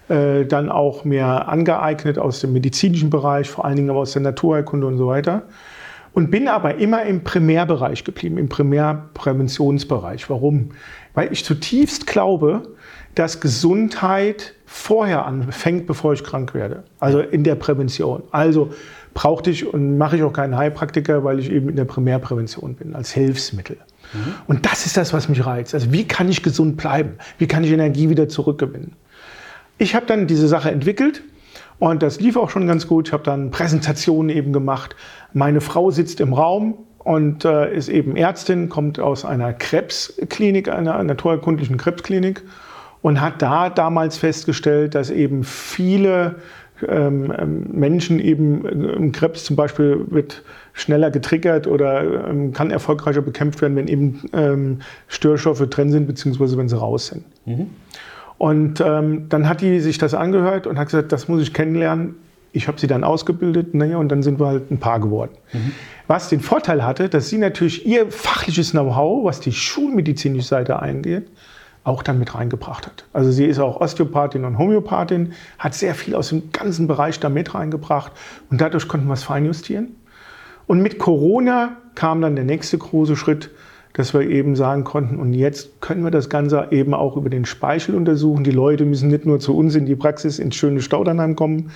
äh, 0.10 0.46
dann 0.46 0.70
auch 0.70 1.06
mehr 1.06 1.48
angeeignet 1.48 2.18
aus 2.18 2.42
dem 2.42 2.54
medizinischen 2.54 3.10
Bereich, 3.10 3.50
vor 3.50 3.66
allen 3.66 3.76
Dingen 3.76 3.89
aber 3.89 4.00
aus 4.00 4.13
der 4.13 4.22
Naturheilkunde 4.22 4.88
und 4.88 4.98
so 4.98 5.08
weiter. 5.08 5.44
Und 6.13 6.30
bin 6.30 6.48
aber 6.48 6.76
immer 6.76 7.04
im 7.04 7.24
Primärbereich 7.24 8.04
geblieben, 8.04 8.38
im 8.38 8.48
Primärpräventionsbereich. 8.48 10.30
Warum? 10.30 10.70
Weil 11.16 11.32
ich 11.32 11.44
zutiefst 11.44 12.06
glaube, 12.06 12.63
dass 13.16 13.42
Gesundheit 13.42 14.54
vorher 14.66 15.26
anfängt, 15.26 15.88
bevor 15.88 16.13
ich 16.13 16.24
krank 16.24 16.54
werde. 16.54 16.84
Also 17.00 17.20
in 17.20 17.44
der 17.44 17.56
Prävention. 17.56 18.24
Also 18.32 18.72
brauchte 19.13 19.52
ich 19.52 19.72
und 19.72 19.98
mache 19.98 20.18
ich 20.18 20.24
auch 20.24 20.34
keinen 20.34 20.58
Heilpraktiker, 20.58 21.24
weil 21.24 21.39
ich 21.39 21.52
eben 21.52 21.70
in 21.70 21.76
der 21.76 21.86
Primärprävention 21.86 22.76
bin, 22.76 22.96
als 22.96 23.12
Hilfsmittel. 23.12 23.78
Mhm. 24.13 24.34
Und 24.48 24.66
das 24.66 24.86
ist 24.86 24.98
das, 24.98 25.13
was 25.13 25.30
mich 25.30 25.46
reizt. 25.46 25.74
Also 25.74 25.92
wie 25.92 26.08
kann 26.08 26.30
ich 26.30 26.44
gesund 26.44 26.78
bleiben? 26.78 27.13
Wie 27.38 27.48
kann 27.48 27.63
ich 27.63 27.72
Energie 27.72 28.10
wieder 28.10 28.28
zurückgewinnen? 28.28 28.94
Ich 29.78 29.96
habe 29.96 30.06
dann 30.06 30.28
diese 30.28 30.48
Sache 30.48 30.72
entwickelt 30.72 31.24
und 31.80 32.04
das 32.04 32.20
lief 32.20 32.38
auch 32.38 32.50
schon 32.50 32.68
ganz 32.68 32.88
gut. 32.88 33.08
Ich 33.08 33.14
habe 33.14 33.24
dann 33.24 33.52
Präsentationen 33.52 34.36
eben 34.36 34.54
gemacht. 34.54 34.96
Meine 35.34 35.62
Frau 35.62 35.92
sitzt 35.92 36.22
im 36.22 36.34
Raum 36.34 36.78
und 37.00 37.46
äh, 37.46 37.76
ist 37.76 37.90
eben 37.90 38.16
Ärztin, 38.16 38.70
kommt 38.70 39.00
aus 39.00 39.26
einer 39.26 39.54
Krebsklinik, 39.54 40.70
einer 40.70 41.04
naturerkundlichen 41.04 41.78
Krebsklinik 41.78 42.42
und 43.02 43.20
hat 43.20 43.42
da 43.42 43.70
damals 43.70 44.18
festgestellt, 44.18 44.96
dass 44.96 45.10
eben 45.10 45.44
viele 45.44 46.36
ähm, 46.88 47.34
ähm 47.38 47.68
Menschen 47.72 48.20
eben 48.20 48.66
im 48.66 49.12
Krebs 49.12 49.44
zum 49.44 49.56
Beispiel 49.56 50.06
wird 50.10 50.44
schneller 50.74 51.12
getriggert 51.12 51.68
oder 51.68 52.30
ähm, 52.30 52.54
kann 52.54 52.72
erfolgreicher 52.72 53.22
bekämpft 53.22 53.62
werden, 53.62 53.76
wenn 53.76 53.88
eben 53.88 54.22
ähm, 54.34 54.80
Störstoffe 55.08 55.68
drin 55.70 55.92
sind, 55.92 56.08
beziehungsweise 56.08 56.58
wenn 56.58 56.70
sie 56.70 56.78
raus 56.78 57.08
sind. 57.08 57.24
Mhm. 57.46 57.70
Und 58.44 58.82
ähm, 58.82 59.30
dann 59.30 59.48
hat 59.48 59.62
die 59.62 59.80
sich 59.80 59.98
das 60.00 60.14
angehört 60.14 60.68
und 60.68 60.78
hat 60.78 60.88
gesagt, 60.88 61.14
das 61.14 61.30
muss 61.30 61.42
ich 61.42 61.54
kennenlernen. 61.54 62.16
Ich 62.52 62.68
habe 62.68 62.78
sie 62.78 62.88
dann 62.88 63.06
ausgebildet, 63.06 63.74
naja, 63.74 63.96
und 63.96 64.10
dann 64.10 64.22
sind 64.22 64.38
wir 64.38 64.48
halt 64.48 64.70
ein 64.70 64.80
Paar 64.80 65.00
geworden. 65.00 65.32
Mhm. 65.54 65.72
Was 66.08 66.28
den 66.28 66.42
Vorteil 66.42 66.84
hatte, 66.84 67.08
dass 67.08 67.30
sie 67.30 67.38
natürlich 67.38 67.86
ihr 67.86 68.12
fachliches 68.12 68.72
Know-how, 68.72 69.24
was 69.24 69.40
die 69.40 69.54
schulmedizinische 69.54 70.46
Seite 70.46 70.82
eingeht, 70.82 71.30
auch 71.86 72.04
dann 72.04 72.20
mit 72.20 72.36
reingebracht 72.36 72.86
hat. 72.86 73.06
Also 73.14 73.32
sie 73.32 73.46
ist 73.46 73.60
auch 73.60 73.80
Osteopathin 73.80 74.44
und 74.44 74.58
Homöopathin, 74.58 75.32
hat 75.58 75.74
sehr 75.74 75.96
viel 75.96 76.14
aus 76.14 76.28
dem 76.28 76.52
ganzen 76.52 76.86
Bereich 76.86 77.22
da 77.22 77.30
mit 77.30 77.56
reingebracht 77.56 78.12
und 78.52 78.60
dadurch 78.60 78.90
konnten 78.90 79.08
wir 79.08 79.14
es 79.14 79.24
feinjustieren. 79.24 79.96
Und 80.68 80.82
mit 80.82 81.00
Corona 81.00 81.78
kam 81.96 82.20
dann 82.20 82.36
der 82.36 82.44
nächste 82.44 82.78
große 82.78 83.16
Schritt, 83.16 83.52
dass 83.94 84.14
wir 84.14 84.22
eben 84.22 84.56
sagen 84.56 84.84
konnten, 84.84 85.18
und 85.18 85.34
jetzt 85.34 85.80
können 85.82 86.04
wir 86.04 86.12
das 86.12 86.30
Ganze 86.30 86.68
eben 86.72 86.94
auch 86.94 87.16
über 87.16 87.30
den 87.30 87.46
Speichel 87.46 87.96
untersuchen. 87.96 88.44
Die 88.44 88.52
Leute 88.52 88.86
müssen 88.86 89.10
nicht 89.10 89.26
nur 89.26 89.40
zu 89.40 89.56
uns 89.56 89.76
in 89.76 89.86
die 89.86 89.96
Praxis 89.96 90.40
ins 90.40 90.56
schöne 90.56 90.82
Staudernheim 90.82 91.36
kommen, 91.36 91.72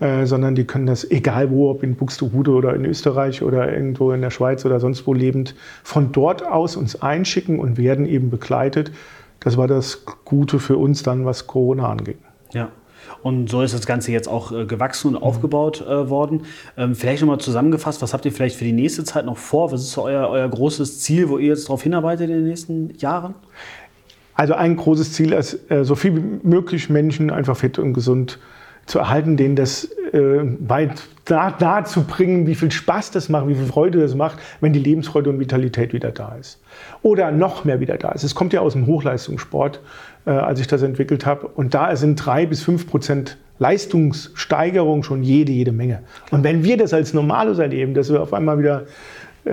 äh, 0.00 0.26
sondern 0.26 0.56
die 0.56 0.64
können 0.64 0.86
das, 0.86 1.08
egal 1.08 1.50
wo, 1.50 1.70
ob 1.70 1.84
in 1.84 1.94
Buxtehude 1.94 2.50
oder 2.50 2.74
in 2.74 2.84
Österreich 2.84 3.42
oder 3.42 3.72
irgendwo 3.72 4.10
in 4.10 4.20
der 4.20 4.30
Schweiz 4.30 4.66
oder 4.66 4.80
sonst 4.80 5.06
wo 5.06 5.14
lebend, 5.14 5.54
von 5.84 6.10
dort 6.10 6.44
aus 6.44 6.74
uns 6.74 7.00
einschicken 7.00 7.60
und 7.60 7.78
werden 7.78 8.06
eben 8.06 8.28
begleitet. 8.28 8.90
Das 9.38 9.56
war 9.56 9.68
das 9.68 10.04
Gute 10.24 10.58
für 10.58 10.76
uns 10.76 11.04
dann, 11.04 11.24
was 11.24 11.46
Corona 11.46 11.88
anging. 11.88 12.18
Ja. 12.52 12.70
Und 13.22 13.48
so 13.48 13.62
ist 13.62 13.74
das 13.74 13.86
Ganze 13.86 14.12
jetzt 14.12 14.28
auch 14.28 14.52
äh, 14.52 14.64
gewachsen 14.64 15.08
und 15.08 15.14
mhm. 15.14 15.22
aufgebaut 15.22 15.80
äh, 15.80 16.10
worden. 16.10 16.42
Ähm, 16.76 16.94
vielleicht 16.94 17.22
nochmal 17.22 17.38
zusammengefasst, 17.38 18.02
was 18.02 18.12
habt 18.12 18.24
ihr 18.24 18.32
vielleicht 18.32 18.56
für 18.56 18.64
die 18.64 18.72
nächste 18.72 19.04
Zeit 19.04 19.26
noch 19.26 19.38
vor? 19.38 19.72
Was 19.72 19.82
ist 19.82 19.92
so 19.92 20.02
euer, 20.04 20.28
euer 20.28 20.48
großes 20.48 21.00
Ziel, 21.00 21.28
wo 21.28 21.38
ihr 21.38 21.48
jetzt 21.48 21.64
darauf 21.64 21.82
hinarbeitet 21.82 22.30
in 22.30 22.36
den 22.36 22.48
nächsten 22.48 22.94
Jahren? 22.98 23.34
Also 24.34 24.54
ein 24.54 24.76
großes 24.76 25.12
Ziel 25.12 25.32
ist, 25.32 25.70
äh, 25.70 25.84
so 25.84 25.94
viel 25.94 26.16
wie 26.16 26.48
möglich 26.48 26.90
Menschen 26.90 27.30
einfach 27.30 27.56
fit 27.56 27.78
und 27.78 27.94
gesund 27.94 28.32
zu 28.32 28.38
erhalten, 28.94 29.36
denen 29.36 29.56
das 29.56 29.84
äh, 30.12 30.40
weit 30.58 31.02
nahe, 31.28 31.54
nahe 31.58 31.84
zu 31.84 32.04
bringen, 32.04 32.46
wie 32.46 32.54
viel 32.54 32.70
Spaß 32.70 33.10
das 33.10 33.28
macht, 33.28 33.48
wie 33.48 33.54
viel 33.54 33.66
Freude 33.66 34.00
das 34.00 34.14
macht, 34.14 34.38
wenn 34.60 34.72
die 34.72 34.80
Lebensfreude 34.80 35.30
und 35.30 35.38
Vitalität 35.38 35.92
wieder 35.92 36.10
da 36.10 36.34
ist. 36.34 36.60
Oder 37.02 37.30
noch 37.30 37.64
mehr 37.64 37.80
wieder 37.80 37.96
da 37.96 38.12
ist. 38.12 38.24
Es 38.24 38.34
kommt 38.34 38.52
ja 38.52 38.60
aus 38.60 38.74
dem 38.74 38.86
Hochleistungssport, 38.86 39.80
äh, 40.26 40.30
als 40.30 40.60
ich 40.60 40.66
das 40.66 40.82
entwickelt 40.82 41.26
habe. 41.26 41.46
Und 41.46 41.74
da 41.74 41.94
sind 41.96 42.16
drei 42.16 42.46
bis 42.46 42.62
fünf 42.62 42.86
Prozent 42.86 43.38
Leistungssteigerung 43.58 45.04
schon 45.04 45.22
jede, 45.22 45.52
jede 45.52 45.72
Menge. 45.72 46.00
Und 46.30 46.42
wenn 46.42 46.64
wir 46.64 46.76
das 46.76 46.92
als 46.92 47.14
Normales 47.14 47.58
erleben, 47.58 47.94
dass 47.94 48.10
wir 48.10 48.20
auf 48.20 48.34
einmal 48.34 48.58
wieder 48.58 48.86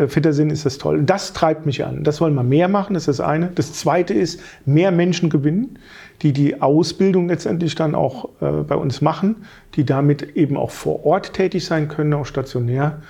fitter 0.08 0.34
sind, 0.34 0.52
ist 0.52 0.65
das 0.65 0.78
toll. 0.78 0.99
Und 0.99 1.10
das 1.10 1.34
treibt 1.34 1.65
mich 1.65 1.84
an. 1.84 2.04
Das 2.04 2.21
wollen 2.21 2.36
wir 2.36 2.43
mehr 2.43 2.67
machen, 2.67 2.93
das 2.93 3.08
ist 3.08 3.19
das 3.19 3.25
eine. 3.25 3.47
Das 3.47 3.73
zweite 3.73 4.13
ist, 4.13 4.39
mehr 4.65 4.91
Menschen 4.91 5.30
gewinnen, 5.30 5.80
die 6.21 6.34
die 6.34 6.62
Ausbildung 6.62 7.30
letztendlich 7.30 7.75
dann 7.75 7.95
auch 7.95 8.30
äh, 8.41 8.63
bei 8.67 8.75
uns 8.75 9.02
machen, 9.02 9.38
die 9.75 9.86
damit 9.86 10.36
eben 10.36 10.58
auch 10.58 10.71
vor 10.71 11.06
Ort 11.06 11.34
tätig 11.34 11.65
sein 11.65 11.88
können, 11.88 12.13
auch 12.13 12.25
stationär. 12.25 13.02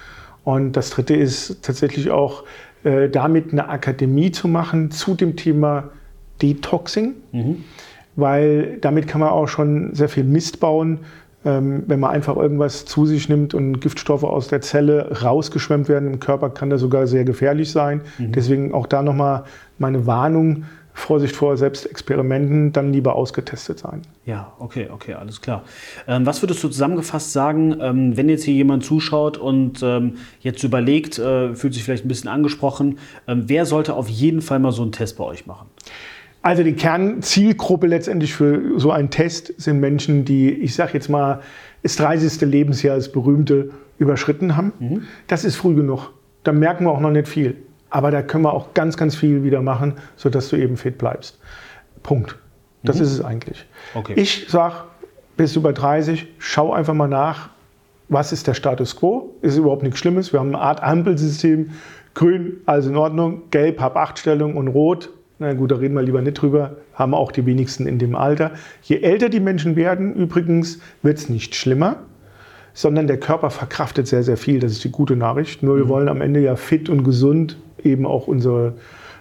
Und 0.44 0.74
das 0.74 0.90
dritte 0.92 1.16
ist 1.16 1.62
tatsächlich 1.64 2.12
auch 2.12 2.44
äh, 2.84 3.10
damit 3.10 3.52
eine 3.52 3.68
Akademie 3.68 4.32
zu 4.32 4.48
machen 4.48 4.92
zu 4.92 5.16
dem 5.16 5.36
Thema 5.36 5.90
Detoxing, 6.42 7.16
mhm. 7.34 7.64
weil 8.16 8.78
damit 8.80 9.08
kann 9.08 9.20
man 9.20 9.30
auch 9.30 9.48
schon 9.48 9.94
sehr 9.94 10.08
viel 10.08 10.24
Mist 10.24 10.62
bauen, 10.62 11.00
wenn 11.44 12.00
man 12.00 12.12
einfach 12.12 12.36
irgendwas 12.36 12.84
zu 12.84 13.06
sich 13.06 13.30
nimmt 13.30 13.54
und 13.54 13.80
Giftstoffe 13.80 14.26
aus 14.26 14.50
der 14.50 14.60
Zelle 14.60 15.22
rausgeschwemmt 15.22 15.88
werden 15.88 16.12
im 16.12 16.20
Körper, 16.20 16.50
kann 16.50 16.70
das 16.70 16.82
sogar 16.82 17.08
sehr 17.08 17.24
gefährlich 17.24 17.72
sein. 17.72 18.02
Mhm. 18.18 18.34
Deswegen 18.34 18.74
auch 18.74 18.88
da 18.88 19.02
nochmal 19.02 19.44
meine 19.78 20.06
Warnung. 20.06 20.66
Vorsicht 21.00 21.36
vor 21.36 21.56
Selbstexperimenten, 21.56 22.74
dann 22.74 22.92
lieber 22.92 23.16
ausgetestet 23.16 23.80
sein. 23.80 24.02
Ja, 24.26 24.54
okay, 24.60 24.90
okay, 24.92 25.14
alles 25.14 25.42
klar. 25.42 25.64
Ähm, 26.08 26.26
was 26.26 26.44
würdest 26.44 26.64
du 26.64 26.68
zusammengefasst 26.68 27.32
sagen, 27.32 27.78
ähm, 27.80 28.18
wenn 28.18 28.28
jetzt 28.28 28.44
hier 28.44 28.54
jemand 28.54 28.84
zuschaut 28.84 29.38
und 29.38 29.82
ähm, 29.82 30.18
jetzt 30.42 30.64
überlegt, 30.64 31.18
äh, 31.18 31.56
fühlt 31.56 31.74
sich 31.74 31.84
vielleicht 31.84 32.06
ein 32.06 32.10
bisschen 32.10 32.30
angesprochen, 32.30 33.00
ähm, 33.28 33.44
wer 33.48 33.66
sollte 33.66 33.94
auf 33.94 34.10
jeden 34.10 34.42
Fall 34.42 34.60
mal 34.60 34.72
so 34.72 34.82
einen 34.82 34.92
Test 34.92 35.18
bei 35.18 35.24
euch 35.24 35.46
machen? 35.46 35.68
Also 36.42 36.64
die 36.64 36.74
Kernzielgruppe 36.74 37.88
letztendlich 37.88 38.34
für 38.34 38.80
so 38.80 38.92
einen 38.92 39.10
Test 39.10 39.54
sind 39.60 39.80
Menschen, 39.80 40.24
die, 40.24 40.52
ich 40.52 40.74
sage 40.74 40.92
jetzt 40.94 41.10
mal, 41.10 41.42
das 41.84 41.96
30. 41.98 42.42
Lebensjahr, 42.42 42.96
das 42.96 43.12
berühmte, 43.12 43.72
überschritten 43.98 44.56
haben. 44.56 44.74
Mhm. 44.80 45.04
Das 45.28 45.44
ist 45.44 45.58
früh 45.58 45.76
genug. 45.76 46.12
Da 46.44 46.54
merken 46.54 46.86
wir 46.86 46.92
auch 46.92 47.02
noch 47.02 47.12
nicht 47.12 47.28
viel. 47.28 47.58
Aber 47.90 48.12
da 48.12 48.22
können 48.22 48.44
wir 48.44 48.54
auch 48.54 48.74
ganz, 48.74 48.96
ganz 48.96 49.16
viel 49.16 49.44
wieder 49.44 49.62
machen, 49.62 49.96
sodass 50.16 50.50
du 50.50 50.56
eben 50.56 50.78
fit 50.78 50.98
bleibst. 50.98 51.40
Punkt. 52.04 52.38
Das 52.84 52.98
mhm. 52.98 53.04
ist 53.04 53.12
es 53.12 53.22
eigentlich. 53.24 53.66
Okay. 53.94 54.14
Ich 54.16 54.48
sage, 54.48 54.76
bist 55.36 55.56
du 55.56 55.62
bei 55.62 55.74
30, 55.74 56.28
schau 56.38 56.72
einfach 56.72 56.94
mal 56.94 57.08
nach, 57.08 57.50
was 58.08 58.32
ist 58.32 58.48
der 58.48 58.54
Status 58.54 58.96
quo? 58.96 59.36
Ist 59.42 59.58
überhaupt 59.58 59.84
nichts 59.84 60.00
Schlimmes. 60.00 60.34
Wir 60.34 60.40
haben 60.40 60.50
eine 60.50 60.60
Art 60.60 60.82
Ampelsystem. 60.82 61.72
Grün, 62.16 62.58
also 62.66 62.90
in 62.90 62.98
Ordnung. 62.98 63.44
Gelb, 63.52 63.80
hab 63.80 63.96
Achtstellung 63.96 64.56
und 64.58 64.68
Rot, 64.68 65.10
na 65.40 65.54
gut, 65.54 65.72
da 65.72 65.78
reden 65.78 65.96
wir 65.96 66.02
lieber 66.02 66.22
nicht 66.22 66.34
drüber, 66.34 66.78
haben 66.94 67.14
auch 67.14 67.32
die 67.32 67.46
wenigsten 67.46 67.88
in 67.88 67.98
dem 67.98 68.16
Alter. 68.16 68.52
Je 68.84 69.00
älter 69.00 69.30
die 69.30 69.40
Menschen 69.40 69.78
werden, 69.78 70.14
übrigens, 70.14 70.80
wird 71.02 71.18
es 71.18 71.30
nicht 71.30 71.56
schlimmer, 71.56 71.98
sondern 72.74 73.08
der 73.08 73.20
Körper 73.20 73.50
verkraftet 73.50 74.08
sehr, 74.08 74.24
sehr 74.24 74.36
viel. 74.36 74.60
Das 74.60 74.74
ist 74.74 74.84
die 74.84 74.92
gute 74.92 75.16
Nachricht. 75.16 75.64
Nur 75.64 75.78
wir 75.78 75.86
mhm. 75.86 75.90
wollen 75.90 76.10
am 76.10 76.22
Ende 76.22 76.42
ja 76.42 76.58
fit 76.58 76.90
und 76.90 77.04
gesund 77.04 77.58
eben 77.82 78.06
auch 78.06 78.28
unsere 78.28 78.74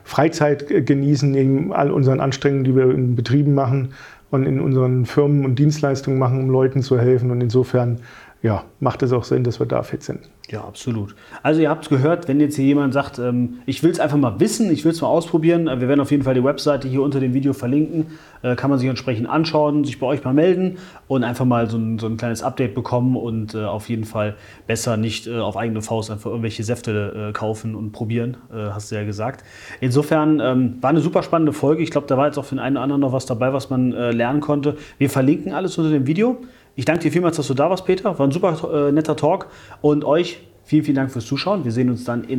Freizeit 0.02 0.86
genießen, 0.86 1.34
in 1.34 1.72
all 1.72 1.92
unseren 1.92 2.20
Anstrengungen, 2.20 2.64
die 2.64 2.74
wir 2.74 2.90
in 2.90 3.14
Betrieben 3.14 3.54
machen 3.54 3.92
und 4.30 4.44
in 4.44 4.60
unseren 4.60 5.06
Firmen 5.06 5.44
und 5.44 5.58
Dienstleistungen 5.58 6.18
machen, 6.18 6.40
um 6.40 6.50
Leuten 6.50 6.82
zu 6.82 6.98
helfen. 6.98 7.30
Und 7.30 7.40
insofern 7.40 8.00
ja, 8.42 8.64
macht 8.78 9.02
es 9.02 9.12
auch 9.12 9.24
Sinn, 9.24 9.42
dass 9.42 9.58
wir 9.58 9.66
da 9.66 9.82
fit 9.82 10.02
sind. 10.02 10.30
Ja, 10.50 10.62
absolut. 10.62 11.14
Also 11.42 11.60
ihr 11.60 11.68
habt 11.68 11.84
es 11.84 11.90
gehört, 11.90 12.26
wenn 12.26 12.40
jetzt 12.40 12.56
hier 12.56 12.64
jemand 12.64 12.94
sagt, 12.94 13.18
ähm, 13.18 13.58
ich 13.66 13.82
will 13.82 13.90
es 13.90 14.00
einfach 14.00 14.16
mal 14.16 14.40
wissen, 14.40 14.72
ich 14.72 14.84
will 14.84 14.92
es 14.92 15.02
mal 15.02 15.08
ausprobieren, 15.08 15.68
äh, 15.68 15.80
wir 15.80 15.88
werden 15.88 16.00
auf 16.00 16.10
jeden 16.10 16.22
Fall 16.22 16.34
die 16.34 16.44
Webseite 16.44 16.88
hier 16.88 17.02
unter 17.02 17.20
dem 17.20 17.34
Video 17.34 17.52
verlinken, 17.52 18.06
äh, 18.42 18.54
kann 18.54 18.70
man 18.70 18.78
sich 18.78 18.88
entsprechend 18.88 19.28
anschauen, 19.28 19.84
sich 19.84 19.98
bei 19.98 20.06
euch 20.06 20.24
mal 20.24 20.32
melden 20.32 20.78
und 21.06 21.22
einfach 21.22 21.44
mal 21.44 21.68
so 21.68 21.76
ein, 21.76 21.98
so 21.98 22.06
ein 22.06 22.16
kleines 22.16 22.42
Update 22.42 22.74
bekommen 22.74 23.16
und 23.16 23.54
äh, 23.54 23.64
auf 23.64 23.90
jeden 23.90 24.04
Fall 24.04 24.36
besser 24.66 24.96
nicht 24.96 25.26
äh, 25.26 25.38
auf 25.38 25.56
eigene 25.56 25.82
Faust 25.82 26.10
einfach 26.10 26.30
irgendwelche 26.30 26.62
Säfte 26.62 27.28
äh, 27.30 27.32
kaufen 27.32 27.74
und 27.74 27.92
probieren, 27.92 28.38
äh, 28.50 28.70
hast 28.70 28.90
du 28.90 28.94
ja 28.94 29.04
gesagt. 29.04 29.44
Insofern 29.80 30.40
ähm, 30.40 30.78
war 30.80 30.90
eine 30.90 31.00
super 31.00 31.22
spannende 31.22 31.52
Folge. 31.52 31.82
Ich 31.82 31.90
glaube, 31.90 32.06
da 32.06 32.16
war 32.16 32.26
jetzt 32.26 32.38
auch 32.38 32.44
für 32.44 32.54
den 32.54 32.60
einen 32.60 32.76
oder 32.76 32.84
anderen 32.84 33.00
noch 33.02 33.12
was 33.12 33.26
dabei, 33.26 33.52
was 33.52 33.68
man 33.68 33.90
lernen 33.90 34.40
konnte. 34.40 34.76
Wir 34.98 35.10
verlinken 35.10 35.52
alles 35.52 35.76
unter 35.76 35.90
dem 35.90 36.06
Video. 36.06 36.38
Ich 36.78 36.84
danke 36.84 37.02
dir 37.02 37.10
vielmals, 37.10 37.36
dass 37.36 37.48
du 37.48 37.54
da 37.54 37.68
warst, 37.68 37.86
Peter. 37.86 38.16
War 38.20 38.24
ein 38.24 38.30
super 38.30 38.86
äh, 38.88 38.92
netter 38.92 39.16
Talk. 39.16 39.48
Und 39.80 40.04
euch 40.04 40.38
vielen, 40.62 40.84
vielen 40.84 40.94
Dank 40.94 41.10
fürs 41.10 41.26
Zuschauen. 41.26 41.64
Wir 41.64 41.72
sehen 41.72 41.90
uns 41.90 42.04
dann 42.04 42.22
in 42.22 42.36